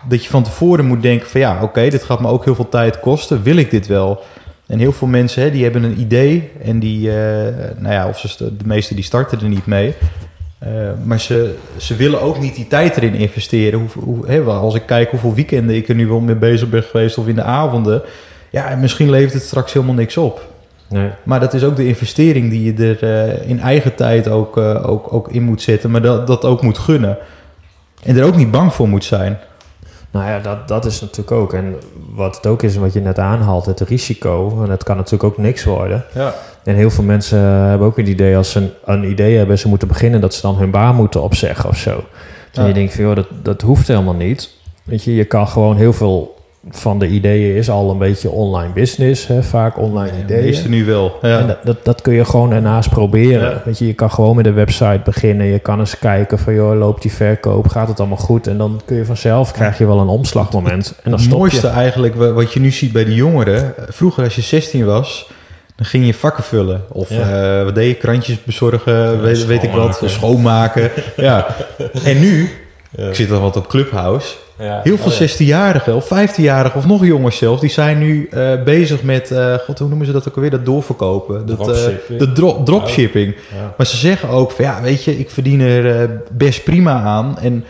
Dat 0.08 0.25
je 0.25 0.30
van 0.30 0.42
tevoren 0.42 0.84
moet 0.84 1.02
denken 1.02 1.28
van 1.28 1.40
ja, 1.40 1.62
oké, 1.62 1.88
dit 1.88 2.02
gaat 2.02 2.20
me 2.20 2.28
ook 2.28 2.44
heel 2.44 2.54
veel 2.54 2.68
tijd 2.68 3.00
kosten. 3.00 3.42
Wil 3.42 3.56
ik 3.56 3.70
dit 3.70 3.87
wel? 3.87 4.23
En 4.66 4.78
heel 4.78 4.92
veel 4.92 5.08
mensen 5.08 5.42
hè, 5.42 5.50
die 5.50 5.62
hebben 5.62 5.82
een 5.82 6.00
idee 6.00 6.50
en 6.62 6.78
die, 6.78 7.08
eh, 7.08 7.54
nou 7.76 7.94
ja, 7.94 8.08
of 8.08 8.18
ze, 8.18 8.56
de 8.56 8.66
meeste 8.66 8.94
die 8.94 9.04
starten 9.04 9.40
er 9.40 9.49
niet 9.49 9.66
mee. 9.66 9.94
Eh, 10.64 10.71
maar 11.02 11.21
ze, 11.21 11.54
ze 11.76 11.97
willen 11.97 12.21
ook 12.21 12.40
niet 12.40 12.54
die 12.54 12.66
tijd 12.66 12.97
erin 12.97 13.14
investeren. 13.14 13.80
Hoe, 13.80 14.04
hoe, 14.04 14.26
hè, 14.26 14.40
als 14.40 14.75
ik 14.75 14.87
kijk 14.87 15.11
hoeveel 15.11 15.35
weekenden 15.35 15.76
ik 15.76 15.88
er 15.88 15.94
nu 15.94 16.06
wel 16.06 16.21
mee 16.21 16.35
bezig 16.35 16.68
ben 16.68 16.83
geweest 16.83 17.18
of 17.18 17.26
in 17.26 17.35
de 17.35 17.42
avonden. 17.42 18.02
Ja, 18.50 18.68
en 18.68 18.80
misschien 18.80 19.11
levert 19.11 19.33
het 19.33 19.42
straks 19.42 19.73
helemaal 19.73 19.94
niks 19.94 20.16
op. 20.16 20.52
Nee. 20.88 21.11
Maar 21.23 21.40
dat 21.40 21.54
is 21.54 21.64
ook 21.64 21.76
de 21.76 21.87
investering 21.87 22.50
die 22.50 22.75
je 22.75 22.97
er 22.97 23.02
eh, 23.02 23.49
in 23.49 23.61
eigen 23.61 23.94
tijd 23.94 24.28
ook, 24.28 24.56
eh, 24.56 24.88
ook, 24.88 25.12
ook 25.12 25.28
in 25.28 25.42
moet 25.42 25.62
zetten. 25.62 25.90
Maar 25.90 26.02
dat, 26.02 26.26
dat 26.26 26.44
ook 26.44 26.62
moet 26.62 26.78
gunnen. 26.78 27.18
En 28.02 28.16
er 28.16 28.25
ook 28.25 28.37
niet 28.37 28.50
bang 28.50 28.75
voor 28.75 28.88
moet 28.88 29.04
zijn. 29.04 29.38
Nou 30.11 30.26
ja, 30.26 30.38
dat, 30.38 30.68
dat 30.68 30.85
is 30.85 31.00
natuurlijk 31.00 31.30
ook. 31.30 31.52
En 31.52 31.76
wat 32.14 32.37
het 32.37 32.47
ook 32.47 32.62
is, 32.62 32.76
wat 32.76 32.92
je 32.92 33.00
net 33.00 33.18
aanhaalt, 33.18 33.66
het 33.66 33.80
risico. 33.80 34.62
En 34.62 34.71
het 34.71 34.83
kan 34.83 34.97
natuurlijk 34.97 35.25
ook 35.25 35.38
niks 35.38 35.64
worden. 35.64 36.04
Ja. 36.14 36.35
En 36.64 36.75
heel 36.75 36.90
veel 36.90 37.04
mensen 37.04 37.38
hebben 37.38 37.87
ook 37.87 37.97
het 37.97 38.09
idee, 38.09 38.37
als 38.37 38.50
ze 38.50 38.59
een, 38.59 38.71
een 38.85 39.11
idee 39.11 39.37
hebben, 39.37 39.59
ze 39.59 39.68
moeten 39.68 39.88
beginnen, 39.88 40.21
dat 40.21 40.35
ze 40.35 40.40
dan 40.42 40.56
hun 40.56 40.71
baan 40.71 40.94
moeten 40.94 41.23
opzeggen 41.23 41.68
of 41.68 41.76
zo. 41.78 41.90
En 42.52 42.62
Ja. 42.62 42.66
je 42.68 42.75
denkt 42.75 42.94
van, 42.94 43.04
joh, 43.04 43.14
dat, 43.16 43.26
dat 43.42 43.61
hoeft 43.62 43.88
helemaal 43.88 44.14
niet. 44.14 44.50
Weet 44.85 45.04
je, 45.04 45.14
je 45.14 45.25
kan 45.25 45.49
gewoon 45.49 45.76
heel 45.76 45.92
veel 45.92 46.33
van 46.71 46.99
de 46.99 47.06
ideeën 47.09 47.56
is 47.56 47.71
al 47.71 47.90
een 47.90 47.99
beetje 47.99 48.30
online 48.30 48.73
business, 48.73 49.26
hè, 49.26 49.42
vaak 49.42 49.78
online 49.78 50.11
De 50.16 50.23
ideeën. 50.23 50.44
meeste 50.44 50.68
nu 50.68 50.85
wel. 50.85 51.12
Ja. 51.23 51.38
En 51.38 51.47
dat, 51.47 51.59
dat, 51.64 51.85
dat 51.85 52.02
kun 52.02 52.14
je 52.14 52.25
gewoon 52.25 52.52
ernaast 52.52 52.90
proberen. 52.90 53.50
Ja. 53.50 53.62
Weet 53.64 53.78
je, 53.78 53.87
je 53.87 53.92
kan 53.92 54.11
gewoon 54.11 54.37
met 54.37 54.47
een 54.47 54.54
website 54.54 55.00
beginnen. 55.04 55.47
Je 55.47 55.59
kan 55.59 55.78
eens 55.78 55.99
kijken 55.99 56.38
van, 56.38 56.54
joh, 56.54 56.78
loopt 56.78 57.02
die 57.02 57.12
verkoop? 57.12 57.68
Gaat 57.68 57.88
het 57.88 57.99
allemaal 58.00 58.16
goed? 58.18 58.47
En 58.47 58.59
dan 58.59 58.80
kun 58.85 58.97
je 58.97 59.04
vanzelf, 59.04 59.52
krijg 59.52 59.78
je 59.78 59.87
wel 59.87 59.99
een 60.00 60.09
omslagmoment. 60.09 60.89
En 60.97 61.02
dan 61.02 61.12
het 61.12 61.23
stop 61.23 61.39
mooiste 61.39 61.67
je. 61.67 61.73
eigenlijk, 61.73 62.15
wa- 62.15 62.32
wat 62.32 62.52
je 62.52 62.60
nu 62.60 62.71
ziet 62.71 62.93
bij 62.93 63.04
de 63.04 63.15
jongeren. 63.15 63.76
eh, 63.76 63.84
Vroeger 63.89 64.25
als 64.25 64.34
je 64.34 64.43
16 64.43 64.84
was, 64.84 65.30
dan 65.76 65.87
ging 65.87 66.06
je 66.06 66.15
vakken 66.15 66.45
vullen. 66.45 66.84
Of 66.89 67.08
Ja. 67.10 67.58
eh, 67.58 67.65
wat 67.65 67.75
deed 67.75 67.89
je? 67.89 67.95
Krantjes 67.95 68.43
bezorgen, 68.45 69.23
weet, 69.23 69.47
weet 69.47 69.63
ik 69.63 69.71
wat. 69.73 70.02
schoonmaken. 70.04 70.91
Ja. 71.17 71.47
En 72.04 72.21
nu, 72.21 72.50
ik 72.97 73.15
zit 73.15 73.28
dan 73.28 73.41
wat 73.41 73.56
op 73.56 73.67
Clubhouse. 73.69 74.34
Ja. 74.58 74.80
Heel 74.82 74.97
veel 74.99 75.13
Oh 75.13 75.19
ja. 75.19 75.28
16-jarigen 75.28 75.95
of 75.95 76.04
15-jarigen 76.06 76.76
of 76.76 76.87
nog 76.87 77.04
jonger 77.04 77.32
zelfs, 77.32 77.60
die 77.60 77.71
zijn 77.71 77.99
nu 77.99 78.28
eh, 78.30 78.63
bezig 78.65 79.02
met, 79.02 79.30
eh, 79.30 79.54
god, 79.54 79.78
hoe 79.78 79.89
noemen 79.89 80.06
ze 80.06 80.13
dat 80.13 80.28
ook 80.28 80.34
alweer? 80.34 80.50
Dat 80.50 80.65
doorverkopen. 80.65 81.47
Dat, 81.47 81.65
de 82.19 82.32
dro- 82.34 82.63
dropshipping. 82.63 83.34
Maar 83.76 83.87
ze 83.87 83.97
zeggen 83.97 84.28
ook 84.28 84.50
van 84.50 84.65
ja, 84.65 84.82
weet 84.82 85.04
je, 85.04 85.19
ik 85.19 85.30
verdien 85.30 85.60
er 85.60 86.10
best 86.32 86.65
prima 86.65 87.00
aan. 87.02 87.39
En 87.39 87.65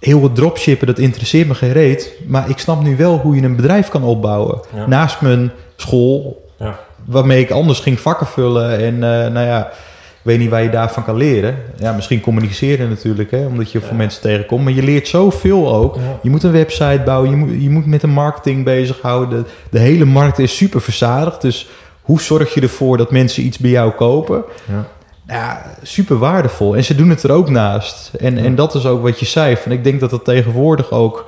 heel 0.00 0.22
het 0.22 0.34
dropshippen, 0.34 0.86
dat 0.86 0.98
interesseert 0.98 1.48
me 1.48 1.54
geen 1.54 1.72
reet. 1.72 2.12
Maar 2.26 2.48
ik 2.50 2.58
snap 2.58 2.82
nu 2.82 2.96
wel 2.96 3.18
hoe 3.18 3.36
je 3.36 3.42
een 3.42 3.56
bedrijf 3.56 3.88
kan 3.88 4.02
opbouwen. 4.02 4.60
Ja. 4.74 4.86
Naast 4.86 5.20
mijn 5.20 5.50
school, 5.76 6.44
Ja. 6.58 6.78
Waarmee 7.06 7.40
ik 7.40 7.50
anders 7.50 7.80
ging 7.80 8.00
vakken 8.00 8.26
vullen. 8.26 8.78
En 8.78 8.94
eh, 8.94 9.32
nou 9.32 9.46
ja, 9.46 9.66
ik 9.66 10.32
weet 10.32 10.38
niet 10.38 10.50
waar 10.50 10.62
je 10.62 10.70
daarvan 10.70 11.04
kan 11.04 11.16
leren. 11.16 11.56
Ja, 11.78 11.92
misschien 11.92 12.20
communiceren 12.20 12.88
natuurlijk, 12.88 13.30
hè, 13.30 13.46
omdat 13.46 13.72
je 13.72 13.78
Ja. 13.80 13.86
voor 13.86 13.96
mensen 13.96 14.22
tegenkomt. 14.22 14.64
Maar 14.64 14.72
je 14.72 14.82
leert 14.82 15.08
zoveel 15.08 15.74
ook. 15.74 15.94
Ja. 15.96 16.00
Je 16.22 16.30
moet 16.30 16.42
een 16.42 16.52
website 16.52 17.02
bouwen, 17.04 17.30
je 17.30 17.36
moet, 17.36 17.62
je 17.62 17.70
moet 17.70 17.86
met 17.86 18.00
de 18.00 18.06
marketing 18.06 18.64
bezighouden. 18.64 19.42
De, 19.42 19.48
de 19.70 19.78
hele 19.78 20.04
markt 20.04 20.38
is 20.38 20.56
super 20.56 20.80
verzadigd. 20.80 21.40
Dus 21.40 21.68
hoe 22.02 22.20
zorg 22.20 22.54
je 22.54 22.60
ervoor 22.60 22.96
dat 22.96 23.10
mensen 23.10 23.44
iets 23.44 23.58
bij 23.58 23.70
jou 23.70 23.90
kopen? 23.90 24.44
Ja. 24.64 24.86
Ja, 25.28 25.62
super 25.82 26.16
waardevol. 26.18 26.76
En 26.76 26.84
ze 26.84 26.94
doen 26.94 27.10
het 27.10 27.22
er 27.22 27.32
ook 27.32 27.50
naast. 27.50 28.10
En, 28.20 28.38
en 28.38 28.54
dat 28.54 28.74
is 28.74 28.86
ook 28.86 29.02
wat 29.02 29.20
je 29.20 29.26
zei. 29.26 29.56
Van, 29.56 29.72
ik 29.72 29.84
denk 29.84 30.00
dat 30.00 30.10
het 30.10 30.24
tegenwoordig 30.24 30.90
ook... 30.90 31.26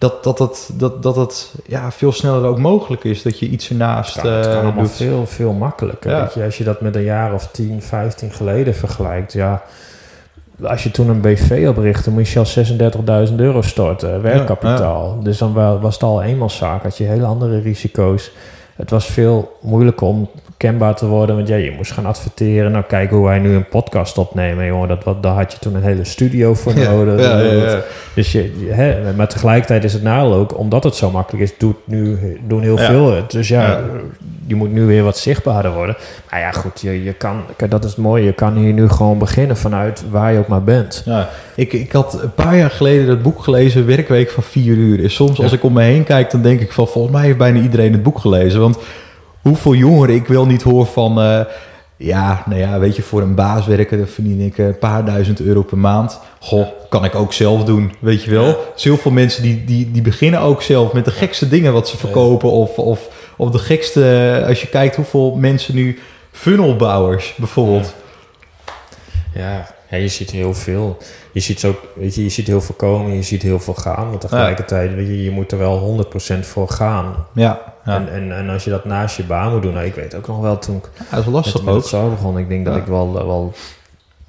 Dat, 0.00 0.24
dat, 0.24 0.38
dat, 0.38 0.70
dat, 0.74 1.02
dat 1.02 1.16
het 1.16 1.54
ja, 1.66 1.92
veel 1.92 2.12
sneller 2.12 2.44
ook 2.48 2.58
mogelijk 2.58 3.04
is 3.04 3.22
dat 3.22 3.38
je 3.38 3.48
iets 3.48 3.68
ernaast 3.70 4.20
kan, 4.20 4.30
het 4.32 4.44
kan 4.46 4.54
eh, 4.54 4.62
allemaal 4.62 4.82
doet. 4.82 4.92
veel, 4.92 5.26
veel 5.26 5.52
makkelijker. 5.52 6.10
Ja. 6.10 6.20
Weet 6.22 6.34
je, 6.34 6.44
als 6.44 6.58
je 6.58 6.64
dat 6.64 6.80
met 6.80 6.94
een 6.96 7.02
jaar 7.02 7.34
of 7.34 7.46
10, 7.52 7.82
15 7.82 8.30
geleden 8.32 8.74
vergelijkt, 8.74 9.32
ja. 9.32 9.62
Als 10.62 10.82
je 10.82 10.90
toen 10.90 11.08
een 11.08 11.20
BV 11.20 11.66
oprichtte, 11.68 12.10
moest 12.10 12.32
je 12.32 12.38
al 12.38 13.28
36.000 13.28 13.34
euro 13.36 13.62
storten, 13.62 14.22
werkkapitaal. 14.22 15.18
Dus 15.22 15.38
dan 15.38 15.52
wa- 15.52 15.78
was 15.78 15.94
het 15.94 16.02
al 16.02 16.22
eenmanszaak, 16.22 16.82
had 16.82 16.96
je 16.96 17.04
hele 17.04 17.24
andere 17.26 17.60
risico's. 17.60 18.30
Het 18.80 18.90
was 18.90 19.06
veel 19.06 19.56
moeilijker 19.60 20.06
om 20.06 20.28
kenbaar 20.56 20.94
te 20.94 21.06
worden, 21.06 21.36
want 21.36 21.48
ja, 21.48 21.56
je 21.56 21.70
moest 21.70 21.92
gaan 21.92 22.06
adverteren. 22.06 22.72
Nou, 22.72 22.84
kijk 22.84 23.10
hoe 23.10 23.24
wij 23.24 23.38
nu 23.38 23.54
een 23.54 23.68
podcast 23.68 24.18
opnemen, 24.18 24.66
jongen. 24.66 24.88
Dat, 24.88 25.04
wat, 25.04 25.22
daar 25.22 25.34
had 25.34 25.52
je 25.52 25.58
toen 25.58 25.74
een 25.74 25.82
hele 25.82 26.04
studio 26.04 26.54
voor 26.54 26.74
nodig. 26.90 27.20
ja, 27.20 27.38
ja, 27.38 27.52
ja. 27.52 27.80
Dus 28.14 28.32
je, 28.32 28.68
hè, 28.70 29.12
maar 29.16 29.28
tegelijkertijd 29.28 29.84
is 29.84 29.92
het 29.92 30.02
nadeel 30.02 30.34
ook, 30.34 30.58
omdat 30.58 30.84
het 30.84 30.94
zo 30.94 31.10
makkelijk 31.10 31.44
is, 31.44 31.58
doet 31.58 31.76
nu, 31.84 32.18
doen 32.46 32.62
heel 32.62 32.78
veel 32.78 33.12
het. 33.12 33.30
Dus 33.30 33.48
ja, 33.48 33.80
je 34.50 34.54
moet 34.54 34.72
nu 34.72 34.84
weer 34.84 35.02
wat 35.02 35.18
zichtbaarder 35.18 35.72
worden. 35.72 35.96
Maar 36.30 36.40
ja, 36.40 36.50
goed, 36.50 36.80
je, 36.80 37.04
je 37.04 37.12
kan, 37.12 37.42
dat 37.68 37.84
is 37.84 37.90
het 37.90 38.00
mooie. 38.00 38.24
Je 38.24 38.32
kan 38.32 38.56
hier 38.56 38.72
nu 38.72 38.88
gewoon 38.88 39.18
beginnen 39.18 39.56
vanuit 39.56 40.04
waar 40.10 40.32
je 40.32 40.38
ook 40.38 40.48
maar 40.48 40.64
bent. 40.64 41.04
Ik, 41.54 41.72
ik 41.72 41.92
had 41.92 42.22
een 42.22 42.34
paar 42.34 42.56
jaar 42.56 42.70
geleden 42.70 43.06
dat 43.06 43.22
boek 43.22 43.42
gelezen, 43.42 43.86
Werkweek 43.86 44.30
van 44.30 44.42
vier 44.42 44.76
uur. 44.76 45.10
Soms 45.10 45.40
als 45.42 45.52
ik 45.52 45.64
om 45.64 45.72
me 45.72 45.82
heen 45.82 46.04
kijk, 46.04 46.30
dan 46.30 46.42
denk 46.42 46.60
ik 46.60 46.72
van... 46.72 46.88
volgens 46.88 47.14
mij 47.14 47.24
heeft 47.24 47.38
bijna 47.38 47.60
iedereen 47.60 47.92
het 47.92 48.02
boek 48.02 48.18
gelezen. 48.18 48.60
Want 48.72 48.84
hoeveel 49.42 49.74
jongeren 49.74 50.14
ik 50.14 50.26
wel 50.26 50.46
niet 50.46 50.62
hoor 50.62 50.86
van... 50.86 51.20
eh, 51.20 51.40
ja, 51.96 52.42
nou 52.46 52.60
ja, 52.60 52.78
weet 52.78 52.96
je, 52.96 53.02
voor 53.02 53.22
een 53.22 53.34
baas 53.34 53.66
werken... 53.66 53.98
dan 53.98 54.06
verdien 54.06 54.40
ik 54.40 54.58
een 54.58 54.78
paar 54.78 55.04
duizend 55.04 55.40
euro 55.40 55.62
per 55.62 55.78
maand. 55.78 56.20
Goh, 56.38 56.66
kan 56.88 57.04
ik 57.04 57.14
ook 57.14 57.32
zelf 57.32 57.64
doen, 57.64 57.92
weet 57.98 58.22
je 58.22 58.30
wel. 58.30 58.58
Dus 58.74 58.84
heel 58.84 58.96
veel 58.96 59.10
mensen 59.10 59.42
die, 59.42 59.64
die, 59.64 59.90
die 59.90 60.02
beginnen 60.02 60.40
ook 60.40 60.62
zelf 60.62 60.92
met 60.92 61.04
de 61.04 61.10
gekste 61.10 61.48
dingen 61.48 61.72
wat 61.72 61.88
ze 61.88 61.96
verkopen. 61.96 62.50
Of, 62.50 62.78
of, 62.78 63.08
of 63.36 63.50
de 63.50 63.58
gekste... 63.58 64.44
Als 64.46 64.60
je 64.60 64.68
kijkt 64.68 64.96
hoeveel 64.96 65.34
mensen 65.34 65.74
nu... 65.74 65.98
Funnelbouwers 66.32 67.34
bijvoorbeeld. 67.36 67.94
Ja, 69.34 69.66
ja, 69.90 69.96
je 69.96 70.08
ziet 70.08 70.30
heel 70.30 70.54
veel. 70.54 70.96
Je 71.32 71.40
ziet, 71.40 71.64
ook, 71.64 71.80
weet 71.94 72.14
je, 72.14 72.22
je 72.22 72.28
ziet 72.28 72.46
heel 72.46 72.60
veel 72.60 72.74
komen, 72.74 73.14
je 73.14 73.22
ziet 73.22 73.42
heel 73.42 73.60
veel 73.60 73.74
gaan. 73.74 74.10
Maar 74.10 74.18
tegelijkertijd, 74.18 74.94
weet 74.94 75.06
je, 75.06 75.22
je 75.22 75.30
moet 75.30 75.52
er 75.52 75.58
wel 75.58 76.06
100% 76.34 76.38
voor 76.40 76.68
gaan. 76.68 77.26
Ja, 77.34 77.69
ja. 77.84 77.94
En, 77.94 78.12
en, 78.12 78.36
en 78.36 78.48
als 78.48 78.64
je 78.64 78.70
dat 78.70 78.84
naast 78.84 79.16
je 79.16 79.24
baan 79.24 79.52
moet 79.52 79.62
doen, 79.62 79.72
nou, 79.74 79.86
ik 79.86 79.94
weet 79.94 80.14
ook 80.14 80.26
nog 80.26 80.40
wel 80.40 80.58
toen 80.58 80.76
ik 80.76 80.88
Ja, 80.98 81.16
dat 81.16 81.26
is 81.26 81.32
lastig 81.32 81.54
met, 81.54 81.64
met 81.64 81.74
ook. 81.74 81.80
het 81.80 81.90
zo 81.90 82.10
begon. 82.10 82.38
Ik 82.38 82.48
denk 82.48 82.64
dat 82.64 82.76
ik 82.76 82.84
wel, 82.84 83.12
wel 83.12 83.52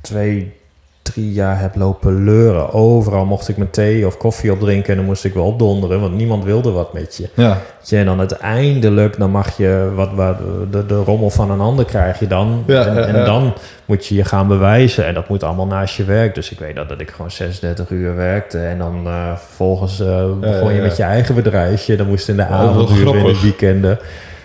twee, 0.01 0.53
drie 1.11 1.31
jaar 1.31 1.59
heb 1.59 1.75
lopen 1.75 2.23
leuren. 2.23 2.73
Overal 2.73 3.25
mocht 3.25 3.47
ik 3.47 3.57
mijn 3.57 3.69
thee 3.69 4.05
of 4.05 4.17
koffie 4.17 4.51
opdrinken 4.51 4.89
en 4.89 4.95
dan 4.95 5.05
moest 5.05 5.25
ik 5.25 5.33
wel 5.33 5.45
opdonderen, 5.45 6.01
want 6.01 6.15
niemand 6.15 6.43
wilde 6.43 6.71
wat 6.71 6.93
met 6.93 7.17
je. 7.17 7.29
Ja, 7.33 7.57
je, 7.83 7.97
En 7.97 8.05
dan 8.05 8.19
uiteindelijk, 8.19 9.17
dan 9.17 9.31
mag 9.31 9.57
je 9.57 9.91
wat, 9.95 10.09
wat 10.13 10.37
de, 10.71 10.85
de 10.85 10.95
rommel 10.95 11.29
van 11.29 11.51
een 11.51 11.59
ander 11.59 11.85
krijg 11.85 12.19
je 12.19 12.27
dan. 12.27 12.63
Ja, 12.65 12.85
en 12.85 12.95
ja, 12.95 13.05
en 13.05 13.15
ja. 13.15 13.25
dan 13.25 13.53
moet 13.85 14.05
je 14.05 14.15
je 14.15 14.25
gaan 14.25 14.47
bewijzen. 14.47 15.05
En 15.05 15.13
dat 15.13 15.29
moet 15.29 15.43
allemaal 15.43 15.67
naast 15.67 15.95
je 15.95 16.03
werk. 16.03 16.35
Dus 16.35 16.51
ik 16.51 16.59
weet 16.59 16.75
dat, 16.75 16.89
dat 16.89 17.01
ik 17.01 17.09
gewoon 17.09 17.31
36 17.31 17.89
uur 17.89 18.15
werkte. 18.15 18.59
En 18.59 18.77
dan 18.77 19.01
eh, 19.05 19.35
vervolgens 19.35 19.99
eh, 19.99 20.25
begon 20.39 20.73
je 20.73 20.81
met 20.81 20.97
je 20.97 21.03
eigen 21.03 21.35
bedrijfje. 21.35 21.95
Dan 21.95 22.07
moest 22.07 22.29
in 22.29 22.35
de 22.35 22.45
avonduren, 22.45 23.15
in 23.15 23.25
de 23.25 23.41
weekenden. 23.41 23.99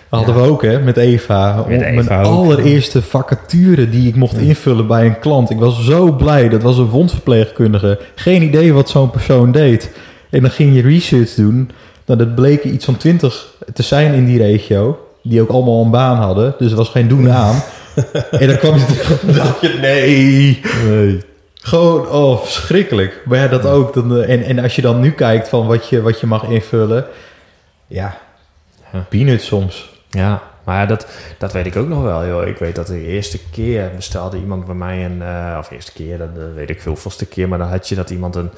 Dat 0.09 0.19
hadden 0.23 0.43
we 0.43 0.49
ook, 0.49 0.61
hè, 0.61 0.79
met 0.79 0.97
Eva. 0.97 1.63
Met 1.67 1.81
Eva 1.81 1.91
Mijn 2.13 2.25
ook. 2.25 2.33
allereerste 2.35 3.01
vacature 3.01 3.89
die 3.89 4.07
ik 4.07 4.15
mocht 4.15 4.37
invullen 4.37 4.87
bij 4.87 5.05
een 5.05 5.19
klant. 5.19 5.49
Ik 5.49 5.59
was 5.59 5.85
zo 5.85 6.11
blij. 6.11 6.49
Dat 6.49 6.61
was 6.63 6.77
een 6.77 6.89
wondverpleegkundige. 6.89 7.99
Geen 8.15 8.41
idee 8.41 8.73
wat 8.73 8.89
zo'n 8.89 9.09
persoon 9.09 9.51
deed. 9.51 9.91
En 10.29 10.41
dan 10.41 10.49
ging 10.51 10.75
je 10.75 10.81
research 10.81 11.33
doen. 11.33 11.71
Nou, 12.05 12.19
dat 12.19 12.35
bleken 12.35 12.73
iets 12.73 12.85
van 12.85 12.97
twintig 12.97 13.53
te 13.73 13.83
zijn 13.83 14.13
in 14.13 14.25
die 14.25 14.37
regio. 14.37 14.99
Die 15.23 15.41
ook 15.41 15.49
allemaal 15.49 15.83
een 15.83 15.91
baan 15.91 16.17
hadden. 16.17 16.55
Dus 16.57 16.71
er 16.71 16.77
was 16.77 16.89
geen 16.89 17.07
doen 17.07 17.31
aan. 17.43 17.61
en 18.31 18.47
dan 18.47 18.57
kwam 18.57 18.75
je 18.77 18.85
terug 19.01 19.21
en 19.27 19.33
dacht 19.33 19.61
je, 19.61 19.77
nee. 19.81 20.59
Nee. 20.87 21.19
Gewoon, 21.53 22.07
oh, 22.09 22.41
verschrikkelijk. 22.43 23.21
Maar 23.25 23.37
ja, 23.39 23.47
dat 23.47 23.65
ook. 23.65 23.93
Dan, 23.93 24.17
eh, 24.17 24.29
en, 24.33 24.43
en 24.43 24.59
als 24.59 24.75
je 24.75 24.81
dan 24.81 24.99
nu 24.99 25.11
kijkt 25.11 25.49
van 25.49 25.67
wat 25.67 25.89
je, 25.89 26.01
wat 26.01 26.19
je 26.19 26.27
mag 26.27 26.43
invullen. 26.49 27.05
Ja, 27.87 28.17
Ja. 28.93 29.05
peanuts 29.09 29.45
soms. 29.45 29.95
Ja, 30.09 30.41
maar 30.63 30.87
dat, 30.87 31.07
dat 31.37 31.53
weet 31.53 31.65
ik 31.65 31.75
ook 31.75 31.87
nog 31.87 32.03
wel. 32.03 32.25
Joh. 32.27 32.47
Ik 32.47 32.57
weet 32.57 32.75
dat 32.75 32.87
de 32.87 33.01
eerste 33.01 33.39
keer 33.51 33.91
bestelde 33.95 34.37
iemand 34.37 34.65
bij 34.65 34.75
mij 34.75 35.05
een... 35.05 35.21
eh, 35.21 35.55
of 35.59 35.71
eerste 35.71 35.93
keer, 35.93 36.17
dat, 36.17 36.29
weet 36.55 36.69
ik 36.69 36.81
veel, 36.81 36.95
volste 36.95 37.25
keer. 37.25 37.47
Maar 37.47 37.57
dan 37.57 37.67
had 37.67 37.89
je 37.89 37.95
dat 37.95 38.09
iemand 38.09 38.35
een 38.35 38.49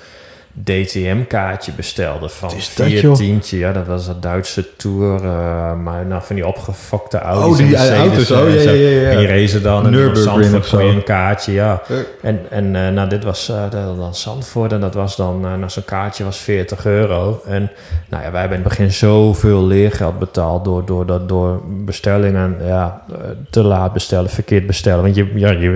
DTM-kaartje 0.54 1.72
bestelde 1.76 2.30
van 2.30 2.52
vier 2.52 3.14
tientje. 3.14 3.58
Ja, 3.58 3.72
dat 3.72 3.88
was 3.88 4.08
een 4.08 4.20
Duitse 4.22 4.76
Tour. 4.76 5.16
eh, 5.24 5.74
maar 5.76 6.06
nou, 6.06 6.22
van 6.26 6.36
die 6.36 6.48
opgefokte 6.48 7.20
Audi's 7.20 7.60
Oh, 7.62 7.68
die 7.68 7.76
en 7.78 7.96
auto's. 7.98 8.32
Oh, 8.32 8.40
en 8.40 8.54
ja, 8.54 8.62
ja, 8.72 8.72
ja, 8.72 9.02
ja. 9.02 9.10
En 9.10 9.18
die 9.18 9.28
racen 9.28 9.64
dan 9.64 9.86
en 9.86 9.92
Nürburgring 9.92 10.26
dan 10.26 10.44
Zandvoort 10.44 10.68
voor 10.68 10.82
een 10.82 11.04
kaartje, 11.04 11.52
ja. 11.52 11.82
En, 12.22 12.40
en 12.50 12.76
eh, 12.76 12.90
nou, 12.94 13.10
dit 13.10 13.24
was 13.24 13.46
dat- 13.46 13.72
dan 13.72 14.16
Zandvoort 14.16 14.72
en 14.72 14.80
dat 14.80 14.94
was 14.94 15.16
dan, 15.16 15.40
nou, 15.40 15.64
zo'n 15.70 15.86
kaartje 15.86 16.24
was 16.24 16.38
40 16.38 16.86
euro. 16.86 17.42
En 17.46 17.72
nou 18.10 18.24
ja, 18.24 18.32
wij 18.32 18.40
hebben 18.40 18.58
in 18.58 18.64
het 18.64 18.74
begin 18.74 18.92
zoveel 18.92 19.66
leergeld 19.66 20.20
betaald 20.20 20.66
door, 20.66 20.86
door, 20.86 21.06
dat 21.06 21.30
door 21.30 21.62
bestellingen 21.86 22.58
ja, 22.66 23.02
te 23.50 23.64
laat 23.64 23.94
bestellen, 23.94 24.30
verkeerd 24.30 24.68
bestellen. 24.68 25.04
Want 25.04 25.16
je, 25.16 25.32
ja, 25.36 25.52
je, 25.52 25.70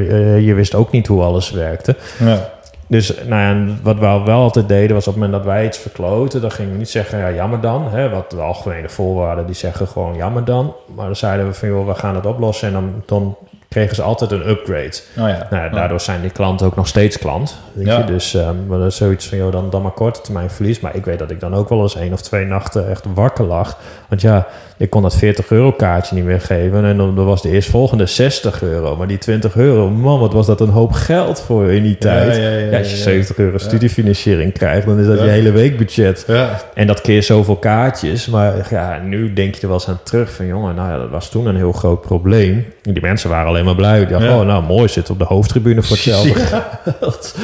je 0.46 0.54
wist 0.54 0.76
ook 0.76 0.92
niet 0.92 1.08
hoe 1.08 1.22
alles 1.22 1.52
werkte. 1.52 1.96
Ja. 2.20 2.53
Dus 2.94 3.14
nou 3.26 3.42
ja, 3.42 3.76
wat 3.84 3.96
we 4.00 4.22
wel 4.26 4.42
altijd 4.42 4.68
deden 4.68 4.96
was 4.96 5.08
op 5.08 5.14
het 5.14 5.24
moment 5.24 5.44
dat 5.44 5.54
wij 5.54 5.66
iets 5.66 5.78
verkloten, 5.78 6.42
dan 6.42 6.52
gingen 6.52 6.72
we 6.72 6.78
niet 6.78 6.90
zeggen 6.90 7.20
ja, 7.20 7.32
jammer 7.32 7.62
dan. 7.62 7.90
Hè, 7.90 8.10
wat 8.10 8.30
de 8.30 8.42
algemene 8.42 8.90
voorwaarden 8.90 9.46
die 9.46 9.56
zeggen 9.56 9.88
gewoon 9.88 10.16
jammer 10.16 10.46
dan. 10.46 10.74
Maar 10.96 11.06
dan 11.06 11.16
zeiden 11.16 11.48
we 11.48 11.54
van 11.54 11.68
joh, 11.68 11.88
we 11.88 11.96
gaan 11.96 12.16
het 12.16 12.26
oplossen 12.26 12.68
en 12.68 12.74
dan, 12.74 13.04
dan 13.06 13.38
kregen 13.74 13.96
ze 13.96 14.02
altijd 14.02 14.32
een 14.32 14.50
upgrade. 14.50 14.92
Oh 15.18 15.28
ja. 15.28 15.48
Nou 15.50 15.64
ja, 15.64 15.70
daardoor 15.70 16.00
zijn 16.02 16.22
die 16.22 16.32
klanten 16.32 16.66
ook 16.68 16.76
nog 16.76 16.88
steeds 16.88 17.20
klant. 17.20 17.58
Weet 17.74 17.86
Ja. 17.86 17.98
je? 17.98 18.04
Dus 18.04 18.38
maar 18.68 18.78
dat 18.80 18.88
is 18.88 18.96
zoiets 18.96 19.28
van, 19.28 19.38
joh, 19.38 19.52
dan, 19.52 19.70
dan 19.70 19.82
maar 19.82 19.92
korte 19.92 20.22
termijn 20.22 20.50
verlies. 20.50 20.80
Maar 20.80 20.96
ik 20.96 21.06
weet 21.06 21.20
dat 21.20 21.32
ik 21.32 21.40
dan 21.40 21.54
ook 21.56 21.70
wel 21.70 21.82
eens 21.82 21.96
één 21.96 22.14
of 22.14 22.22
twee 22.22 22.46
nachten 22.46 22.90
echt 22.90 23.06
wakker 23.14 23.46
lag. 23.46 23.78
Want 24.10 24.22
ja, 24.22 24.48
ik 24.78 24.90
kon 24.90 25.02
dat 25.02 25.16
40 25.16 25.50
euro 25.52 25.72
kaartje 25.72 26.16
niet 26.16 26.24
meer 26.24 26.42
geven. 26.42 26.86
En 26.86 26.98
dan, 26.98 27.26
was 27.26 27.42
de 27.42 27.50
eerstvolgende 27.50 28.06
60 28.06 28.62
euro. 28.62 28.96
Maar 28.96 29.08
die 29.08 29.18
20 29.18 29.56
euro, 29.56 29.90
man, 29.90 30.20
wat 30.20 30.34
was 30.34 30.46
dat 30.46 30.62
een 30.62 30.70
hoop 30.70 30.92
geld 30.92 31.42
voor 31.42 31.72
in 31.72 31.84
die 31.84 31.98
tijd. 31.98 32.36
ja, 32.72 32.78
als 32.78 32.90
je 32.92 32.98
ja. 32.98 33.04
70 33.04 33.38
euro 33.38 33.58
studiefinanciering 33.58 34.54
krijgt, 34.54 34.86
dan 34.88 35.00
is 35.00 35.06
dat 35.08 35.20
je 35.20 35.26
hele 35.26 35.52
weekbudget. 35.52 36.24
Ja. 36.28 36.60
En 36.74 36.88
dat 36.88 37.02
keer 37.02 37.24
zoveel 37.24 37.56
kaartjes. 37.56 38.28
Maar 38.28 38.68
ja, 38.70 39.00
nu 39.06 39.34
denk 39.34 39.56
je 39.56 39.62
er 39.62 39.68
wel 39.68 39.76
eens 39.78 39.88
aan 39.88 40.00
terug 40.04 40.32
van... 40.34 40.46
jongen, 40.46 40.76
nou 40.76 40.92
ja, 40.92 40.98
dat 40.98 41.10
was 41.10 41.30
toen 41.30 41.46
een 41.46 41.56
heel 41.56 41.72
groot 41.72 42.02
probleem. 42.02 42.66
Die 42.82 43.02
mensen 43.02 43.30
waren 43.30 43.48
alleen 43.48 43.63
maar 43.64 43.76
blij. 43.76 43.98
Die 43.98 44.08
dachten, 44.08 44.30
Ja. 44.30 44.40
oh, 44.40 44.46
nou 44.46 44.64
mooi, 44.64 44.88
zit 44.88 45.10
op 45.10 45.20
de 45.20 45.26
hoofdtribune 45.26 45.82
voor 45.82 45.96
hetzelfde 45.96 46.34
geld. 47.00 47.36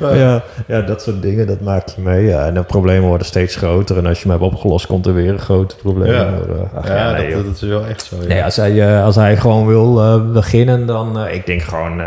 Ja. 0.00 0.42
Ja, 0.66 0.80
dat 0.80 1.02
soort 1.02 1.22
dingen, 1.22 1.46
dat 1.46 1.60
maak 1.60 1.88
je 1.88 2.00
mee. 2.02 2.24
Ja. 2.26 2.46
En 2.46 2.54
de 2.54 2.62
problemen 2.62 3.08
worden 3.08 3.26
steeds 3.26 3.56
groter. 3.56 3.96
En 3.98 4.06
als 4.06 4.22
je 4.22 4.28
hem 4.28 4.40
hebt 4.40 4.52
opgelost, 4.52 4.86
komt 4.86 5.06
er 5.06 5.14
weer 5.14 5.30
een 5.30 5.38
groot 5.38 5.76
probleem. 5.82 6.12
Ja. 6.12 6.24
Maar, 6.24 6.82
ach, 6.82 6.88
Ja, 6.88 7.10
nee, 7.12 7.34
dat, 7.34 7.44
dat 7.44 7.54
is 7.54 7.60
wel 7.60 7.86
echt 7.86 8.02
zo. 8.04 8.16
Nee, 8.28 8.44
als 8.44 8.56
hij, 8.56 8.88
eh, 8.96 9.04
als 9.04 9.16
hij 9.16 9.36
gewoon 9.36 9.66
wil 9.66 10.00
eh, 10.00 10.30
beginnen, 10.32 10.86
dan... 10.86 11.18
eh, 11.18 11.34
ik 11.34 11.46
denk 11.46 11.62
gewoon... 11.62 12.00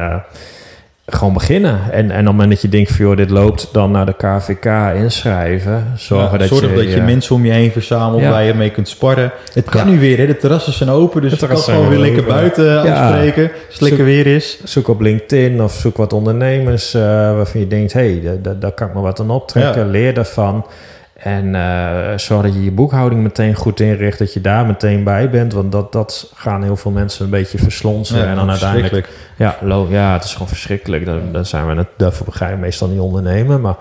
gewoon 1.09 1.33
beginnen. 1.33 1.79
En, 1.91 2.03
en 2.03 2.09
op 2.09 2.15
het 2.15 2.25
moment 2.25 2.49
dat 2.49 2.61
je 2.61 2.69
denkt 2.69 2.91
van... 2.91 3.05
joh, 3.05 3.17
dit 3.17 3.29
loopt 3.29 3.69
dan 3.71 3.91
naar 3.91 4.05
de 4.05 4.13
KVK 4.13 4.65
inschrijven. 4.95 5.85
Zorgen 5.95 6.31
Ja, 6.31 6.37
dat 6.37 6.47
zorg 6.47 6.61
je... 6.69 6.75
dat 6.75 6.83
je 6.83 6.95
ja, 6.95 7.03
mensen 7.03 7.35
om 7.35 7.45
je 7.45 7.51
heen 7.51 7.71
verzamelt 7.71 8.21
Ja. 8.21 8.29
waar 8.29 8.43
je 8.43 8.53
mee 8.53 8.69
kunt 8.69 8.87
sparren. 8.89 9.31
Het 9.53 9.69
kan 9.69 9.89
nu 9.89 9.99
weer, 9.99 10.17
hè? 10.17 10.25
de 10.25 10.37
terrassen 10.37 10.73
zijn 10.73 10.89
open, 10.89 11.21
dus 11.21 11.39
je 11.39 11.47
kan 11.47 11.57
gewoon 11.57 11.89
weer 11.89 11.97
lekker 11.99 12.23
buiten 12.23 12.81
afspreken 12.81 13.43
als 13.43 13.79
het 13.79 13.81
lekker 13.81 14.05
weer 14.05 14.27
is. 14.27 14.59
Zoek 14.63 14.87
op 14.87 15.01
LinkedIn 15.01 15.61
of 15.63 15.73
zoek 15.73 15.97
wat 15.97 16.13
ondernemers 16.13 16.93
eh, 16.93 17.01
waarvan 17.35 17.59
je 17.61 17.67
denkt... 17.67 17.93
hé, 17.93 18.19
hey, 18.21 18.39
daar- 18.59 18.71
kan 18.71 18.87
ik 18.87 18.93
me 18.93 19.01
wat 19.01 19.19
aan 19.19 19.29
optrekken. 19.29 19.89
Leer 19.89 20.13
daarvan. 20.13 20.65
En 21.23 21.55
eh, 21.55 22.17
zorg 22.17 22.43
dat 22.43 22.53
je 22.53 22.63
je 22.63 22.71
boekhouding 22.71 23.21
meteen 23.21 23.55
goed 23.55 23.79
inricht. 23.79 24.19
Dat 24.19 24.33
je 24.33 24.41
daar 24.41 24.65
meteen 24.65 25.03
bij 25.03 25.29
bent. 25.29 25.53
Want 25.53 25.71
dat, 25.71 25.91
dat 25.91 26.31
gaan 26.35 26.63
heel 26.63 26.75
veel 26.75 26.91
mensen 26.91 27.25
een 27.25 27.31
beetje 27.31 27.57
verslonsen. 27.57 28.27
en 28.27 28.35
dan 28.35 28.49
uiteindelijk... 28.49 29.09
Ja, 29.37 29.57
lo- 29.61 29.87
ja, 29.89 30.13
het 30.13 30.23
is 30.23 30.33
gewoon 30.33 30.47
verschrikkelijk. 30.47 31.05
Daar, 31.05 31.31
daar 31.31 31.45
zijn 31.45 31.67
we 31.67 31.73
net, 31.73 31.87
daarvoor 31.97 32.49
je 32.49 32.55
meestal 32.55 32.87
niet 32.87 32.99
ondernemen. 32.99 33.61
Maar 33.61 33.75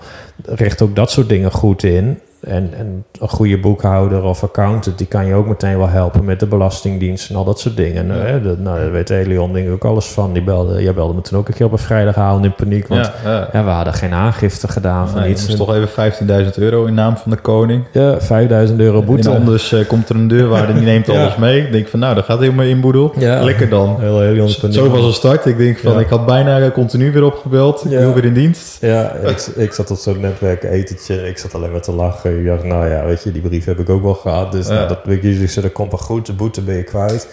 richt 0.45 0.81
ook 0.81 0.95
dat 0.95 1.11
soort 1.11 1.29
dingen 1.29 1.51
goed 1.51 1.83
in. 1.83 2.19
En, 2.41 2.69
en 2.77 3.05
een 3.19 3.29
goede 3.29 3.59
boekhouder 3.59 4.23
of 4.23 4.43
accountant, 4.43 4.97
die 4.97 5.07
kan 5.07 5.25
je 5.25 5.33
ook 5.33 5.47
meteen 5.47 5.77
wel 5.77 5.89
helpen 5.89 6.25
met 6.25 6.39
de 6.39 6.45
belastingdienst 6.45 7.29
en 7.29 7.35
al 7.35 7.43
dat 7.43 7.59
soort 7.59 7.77
dingen. 7.77 8.07
Ja. 8.07 8.13
Hè? 8.13 8.41
Dat, 8.41 8.59
nou, 8.59 8.79
daar 8.79 8.91
weet 8.91 9.09
Elion 9.09 9.53
denk 9.53 9.67
ik 9.67 9.73
ook 9.73 9.85
alles 9.85 10.05
van. 10.05 10.33
Die 10.33 10.43
belde, 10.43 10.81
jij 10.83 10.93
belde 10.93 11.13
me 11.13 11.21
toen 11.21 11.39
ook 11.39 11.47
een 11.47 11.53
keer 11.53 11.65
op 11.65 11.71
een 11.71 11.77
vrijdagavond 11.77 12.45
in 12.45 12.55
paniek. 12.55 12.87
Want 12.87 13.11
Ja, 13.23 13.31
ja. 13.31 13.49
ja, 13.53 13.63
we 13.63 13.69
hadden 13.69 13.93
geen 13.93 14.13
aangifte 14.13 14.67
gedaan 14.67 15.09
van 15.09 15.19
Nee, 15.21 15.29
iets. 15.29 15.41
dat 15.41 15.49
is 15.49 15.55
toch 15.55 15.75
even 15.75 16.43
15.000 16.45 16.53
euro 16.55 16.85
in 16.85 16.93
naam 16.93 17.17
van 17.17 17.31
de 17.31 17.37
koning. 17.37 17.83
Ja, 17.91 18.21
5000 18.21 18.79
euro 18.79 19.01
boete. 19.01 19.29
En 19.29 19.35
anders 19.35 19.71
eh, 19.71 19.87
komt 19.87 20.09
er 20.09 20.15
een 20.15 20.27
deurwaarder 20.27 20.75
die 20.75 20.83
neemt 20.83 21.09
alles 21.19 21.35
mee. 21.35 21.61
Ik 21.61 21.71
denk 21.71 21.87
van, 21.87 21.99
nou, 21.99 22.15
dat 22.15 22.25
gaat 22.25 22.39
helemaal 22.39 22.65
inboedel. 22.65 23.13
Lekker 23.17 23.69
dan. 23.69 23.95
Heel 23.99 24.23
Elion 24.23 24.55
paniek. 24.61 24.75
Zo 24.75 24.89
was 24.89 25.05
een 25.05 25.13
start. 25.13 25.45
Ik 25.45 25.57
denk 25.57 25.77
van, 25.77 25.99
ik 25.99 26.07
had 26.07 26.25
bijna 26.25 26.59
eh, 26.59 26.71
continu 26.71 27.11
weer 27.11 27.23
opgebeld. 27.23 27.85
Ik 27.85 27.97
wil 27.97 28.13
weer 28.13 28.25
in 28.25 28.33
dienst. 28.33 28.77
Ja, 28.81 29.11
ik, 29.11 29.47
ik 29.55 29.73
zat 29.73 29.91
op 29.91 29.97
zo'n 29.97 30.19
netwerk 30.19 30.63
etentje. 30.63 31.27
Ik 31.27 31.37
zat 31.37 31.55
alleen 31.55 31.71
maar 31.71 31.81
te 31.81 31.91
lachen. 31.91 32.28
Ik 32.37 32.45
dacht, 32.45 32.63
nou 32.63 32.89
ja, 32.89 33.05
weet 33.05 33.23
je, 33.23 33.31
die 33.31 33.41
brief 33.41 33.65
heb 33.65 33.79
ik 33.79 33.89
ook 33.89 34.03
wel 34.03 34.13
gehad. 34.13 34.51
Dus 34.51 34.67
Ja. 34.67 34.73
nou, 34.73 34.87
dat, 34.87 34.99
ik 35.07 35.49
zei, 35.49 35.65
dat 35.65 35.71
komt 35.71 35.91
wel 35.91 35.99
goed. 35.99 36.25
De 36.25 36.33
boete 36.33 36.61
ben 36.61 36.75
je 36.75 36.83
kwijt. 36.83 37.27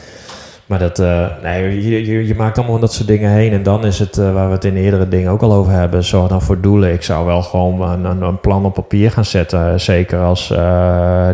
Maar 0.67 0.79
dat, 0.79 0.99
eh, 0.99 1.27
nee, 1.43 1.89
je, 1.89 2.07
je, 2.07 2.27
je 2.27 2.35
maakt 2.35 2.59
allemaal 2.59 2.79
dat 2.79 2.93
soort 2.93 3.09
dingen 3.09 3.31
heen. 3.31 3.53
En 3.53 3.63
dan 3.63 3.85
is 3.85 3.99
het, 3.99 4.19
eh, 4.19 4.33
waar 4.33 4.47
we 4.47 4.53
het 4.55 4.65
in 4.65 4.77
eerdere 4.77 5.09
dingen 5.09 5.31
ook 5.31 5.43
al 5.43 5.53
over 5.53 5.73
hebben, 5.73 6.05
zorg 6.05 6.29
dan 6.29 6.43
voor 6.43 6.61
doelen. 6.61 6.93
Ik 6.93 7.03
zou 7.03 7.27
wel 7.27 7.43
gewoon 7.43 7.83
een, 7.83 8.05
een, 8.05 8.23
een 8.23 8.41
plan 8.41 8.65
op 8.65 8.75
papier 8.75 9.11
gaan 9.11 9.25
zetten. 9.25 9.81
Zeker 9.81 10.19
als 10.19 10.51
eh, 10.51 10.59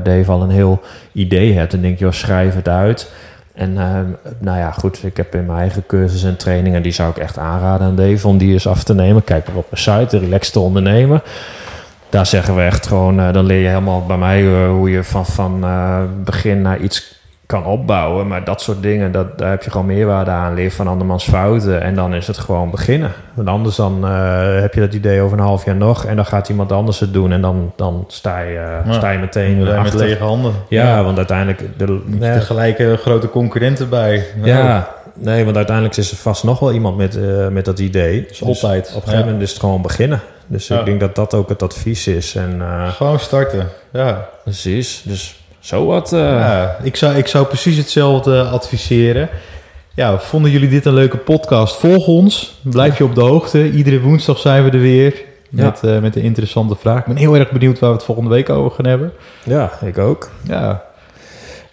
Dave 0.03 0.25
al 0.31 0.43
een 0.43 0.51
heel 0.51 0.81
idee 1.13 1.53
hebt. 1.53 1.71
Dan 1.71 1.81
denk 1.81 1.99
je, 1.99 2.05
joh, 2.05 2.13
schrijf 2.13 2.55
het 2.55 2.69
uit. 2.69 3.13
En 3.55 3.73
nou 4.39 4.59
ja, 4.59 4.71
goed, 4.71 5.05
ik 5.05 5.17
heb 5.17 5.35
in 5.35 5.47
mijn 5.47 5.59
eigen 5.59 5.87
cursus 5.87 6.23
en 6.25 6.37
trainingen, 6.37 6.83
die 6.83 6.93
zou 6.93 7.11
ik 7.11 7.19
echt 7.19 7.39
aanraden 7.39 7.87
aan 7.87 7.97
Dave 7.97 8.29
om 8.29 8.39
die 8.39 8.53
eens 8.53 8.67
af 8.67 8.85
te 8.85 8.95
nemen. 8.95 9.25
Kijk 9.25 9.49
maar 9.49 9.57
op 9.57 9.67
mijn 9.71 9.83
site, 9.83 10.17
de 10.19 10.25
Relaxte 10.25 10.61
Ondernemer. 10.61 11.23
Daar 12.13 12.27
zeggen 12.27 12.57
we 12.57 12.63
echt 12.63 12.87
gewoon, 12.87 13.21
eh, 13.21 13.33
dan 13.33 13.45
leer 13.45 13.61
je 13.61 13.69
helemaal 13.69 14.07
bij 14.07 14.17
mij 14.17 14.53
eh, 14.53 14.69
hoe 14.69 14.91
je 14.91 15.05
van, 15.05 15.27
van 15.27 15.65
eh, 15.65 16.01
begin 16.25 16.63
naar 16.63 16.79
iets 16.79 17.21
kan 17.47 17.65
opbouwen. 17.65 18.27
Maar 18.27 18.45
dat 18.45 18.61
soort 18.61 18.83
dingen, 18.83 19.13
dat, 19.13 19.39
daar 19.39 19.51
heb 19.51 19.63
je 19.63 19.71
gewoon 19.71 19.87
meerwaarde 19.87 20.31
aan. 20.31 20.55
Leer 20.55 20.71
van 20.71 20.89
andermans 20.89 21.25
fouten 21.25 21.83
en 21.83 21.95
dan 21.95 22.15
is 22.15 22.27
het 22.27 22.39
gewoon 22.39 22.71
beginnen. 22.71 23.13
Want 23.35 23.49
anders 23.49 23.77
dan 23.77 24.05
heb 24.61 24.75
je 24.75 24.81
dat 24.81 24.95
idee 24.95 25.21
over 25.21 25.39
een 25.39 25.45
half 25.45 25.65
jaar 25.65 25.77
nog 25.77 26.05
en 26.05 26.17
dan 26.17 26.27
gaat 26.27 26.49
iemand 26.49 26.73
anders 26.73 27.01
het 27.01 27.13
doen. 27.13 27.33
En 27.33 27.41
dan, 27.41 27.73
dan 27.77 28.05
sta, 28.09 28.39
je, 28.41 28.81
Ja. 28.85 28.93
sta 28.93 29.11
je 29.11 29.19
meteen 29.19 29.59
We 29.59 29.65
zijn 29.65 29.83
met 29.83 29.93
achter. 29.93 30.07
lege 30.07 30.23
handen. 30.23 30.53
Ja, 30.69 31.05
want 31.05 31.17
uiteindelijk... 31.17 31.79
De, 31.79 32.03
ja, 32.21 32.33
tegelijk 32.35 32.79
eh, 32.79 32.93
grote 32.93 33.29
concurrenten 33.29 33.89
bij. 33.89 34.25
ja, 34.43 34.89
nee, 35.15 35.45
want 35.45 35.57
uiteindelijk 35.57 35.97
is 35.97 36.11
er 36.11 36.17
vast 36.17 36.45
nog 36.45 36.59
wel 36.59 36.73
iemand 36.73 36.97
met, 36.97 37.19
met 37.51 37.65
dat 37.65 37.79
idee. 37.79 38.27
Altijd. 38.45 38.89
op 38.89 38.95
een 38.95 39.03
gegeven 39.03 39.25
moment 39.25 39.43
is 39.43 39.51
het 39.51 39.61
gewoon 39.61 39.83
beginnen. 39.83 40.21
Dus 40.53 40.67
Ja. 40.67 40.79
ik 40.79 40.85
denk 40.85 41.01
dat 41.01 41.15
dat 41.15 41.35
ook 41.35 41.49
het 41.49 41.63
advies 41.63 42.07
is. 42.07 42.35
En 42.35 42.61
eh, 42.61 42.93
Gewoon 42.93 43.19
starten. 43.21 43.69
Ja. 43.93 44.29
precies, 44.43 45.03
dus 45.05 45.41
zo 45.61 45.87
wat. 45.87 46.13
eh, 46.13 46.19
Ja, 46.21 46.77
ik, 46.83 46.97
zou, 46.97 47.15
ik 47.17 47.27
zou 47.27 47.47
precies 47.47 47.77
hetzelfde 47.77 48.43
adviseren. 48.43 49.29
Ja, 49.95 50.19
vonden 50.19 50.51
jullie 50.51 50.69
dit 50.69 50.85
een 50.85 50.95
leuke 50.95 51.17
podcast? 51.17 51.77
Volg 51.77 52.07
ons. 52.07 52.59
Blijf 52.63 52.99
je 52.99 53.05
op 53.05 53.15
de 53.15 53.21
hoogte. 53.21 53.71
Iedere 53.71 54.01
woensdag 54.01 54.39
zijn 54.39 54.65
we 54.65 54.71
er 54.71 54.79
weer. 54.81 55.15
Ja. 55.51 55.65
Met, 55.65 55.81
eh, 55.83 55.99
met 55.99 56.17
een 56.17 56.23
interessante 56.23 56.77
vraag. 56.77 56.99
Ik 56.99 57.05
ben 57.05 57.17
heel 57.17 57.37
erg 57.37 57.51
benieuwd 57.51 57.79
waar 57.79 57.91
we 57.91 57.97
het 57.97 58.05
volgende 58.05 58.31
week 58.31 58.49
over 58.51 58.71
gaan 58.77 58.87
hebben. 58.87 59.13
ja, 59.45 59.71
ik 59.85 59.99
ook. 59.99 60.31
Ja, 60.43 60.83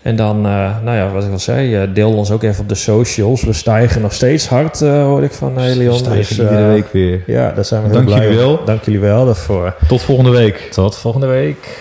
En 0.01 0.15
dan, 0.15 0.45
eh, 0.45 0.81
nou 0.83 0.97
ja, 0.97 1.09
wat 1.12 1.23
ik 1.23 1.31
al 1.31 1.39
zei, 1.39 1.75
eh, 1.75 1.88
deel 1.93 2.13
ons 2.13 2.31
ook 2.31 2.43
even 2.43 2.62
op 2.62 2.69
de 2.69 2.75
socials. 2.75 3.43
We 3.43 3.53
stijgen 3.53 4.01
nog 4.01 4.13
steeds 4.13 4.47
hard, 4.47 4.81
eh, 4.81 5.03
hoor 5.03 5.23
ik 5.23 5.31
van 5.31 5.59
Helion. 5.59 5.91
we 5.91 5.97
stijgen 5.97 6.35
Dus, 6.35 6.38
iedere 6.38 6.67
week 6.67 6.91
weer. 6.91 7.23
Ja, 7.25 7.51
daar 7.51 7.65
zijn 7.65 7.81
we 7.81 7.88
heel 7.88 7.95
Dank 7.95 8.07
blij 8.07 8.21
jullie 8.21 8.38
wel. 8.38 8.63
Dank 8.65 8.83
jullie 8.83 8.99
wel 8.99 9.25
daarvoor. 9.25 9.75
Tot 9.88 10.01
volgende 10.01 10.31
week. 10.31 10.67
Tot 10.71 10.97
volgende 10.97 11.27
week. 11.27 11.77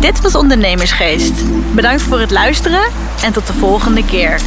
Dit 0.00 0.20
was 0.20 0.34
Ondernemersgeest. 0.34 1.44
Bedankt 1.74 2.02
voor 2.02 2.20
het 2.20 2.30
luisteren 2.30 2.82
en 3.24 3.32
tot 3.32 3.46
de 3.46 3.52
volgende 3.52 4.04
keer. 4.04 4.40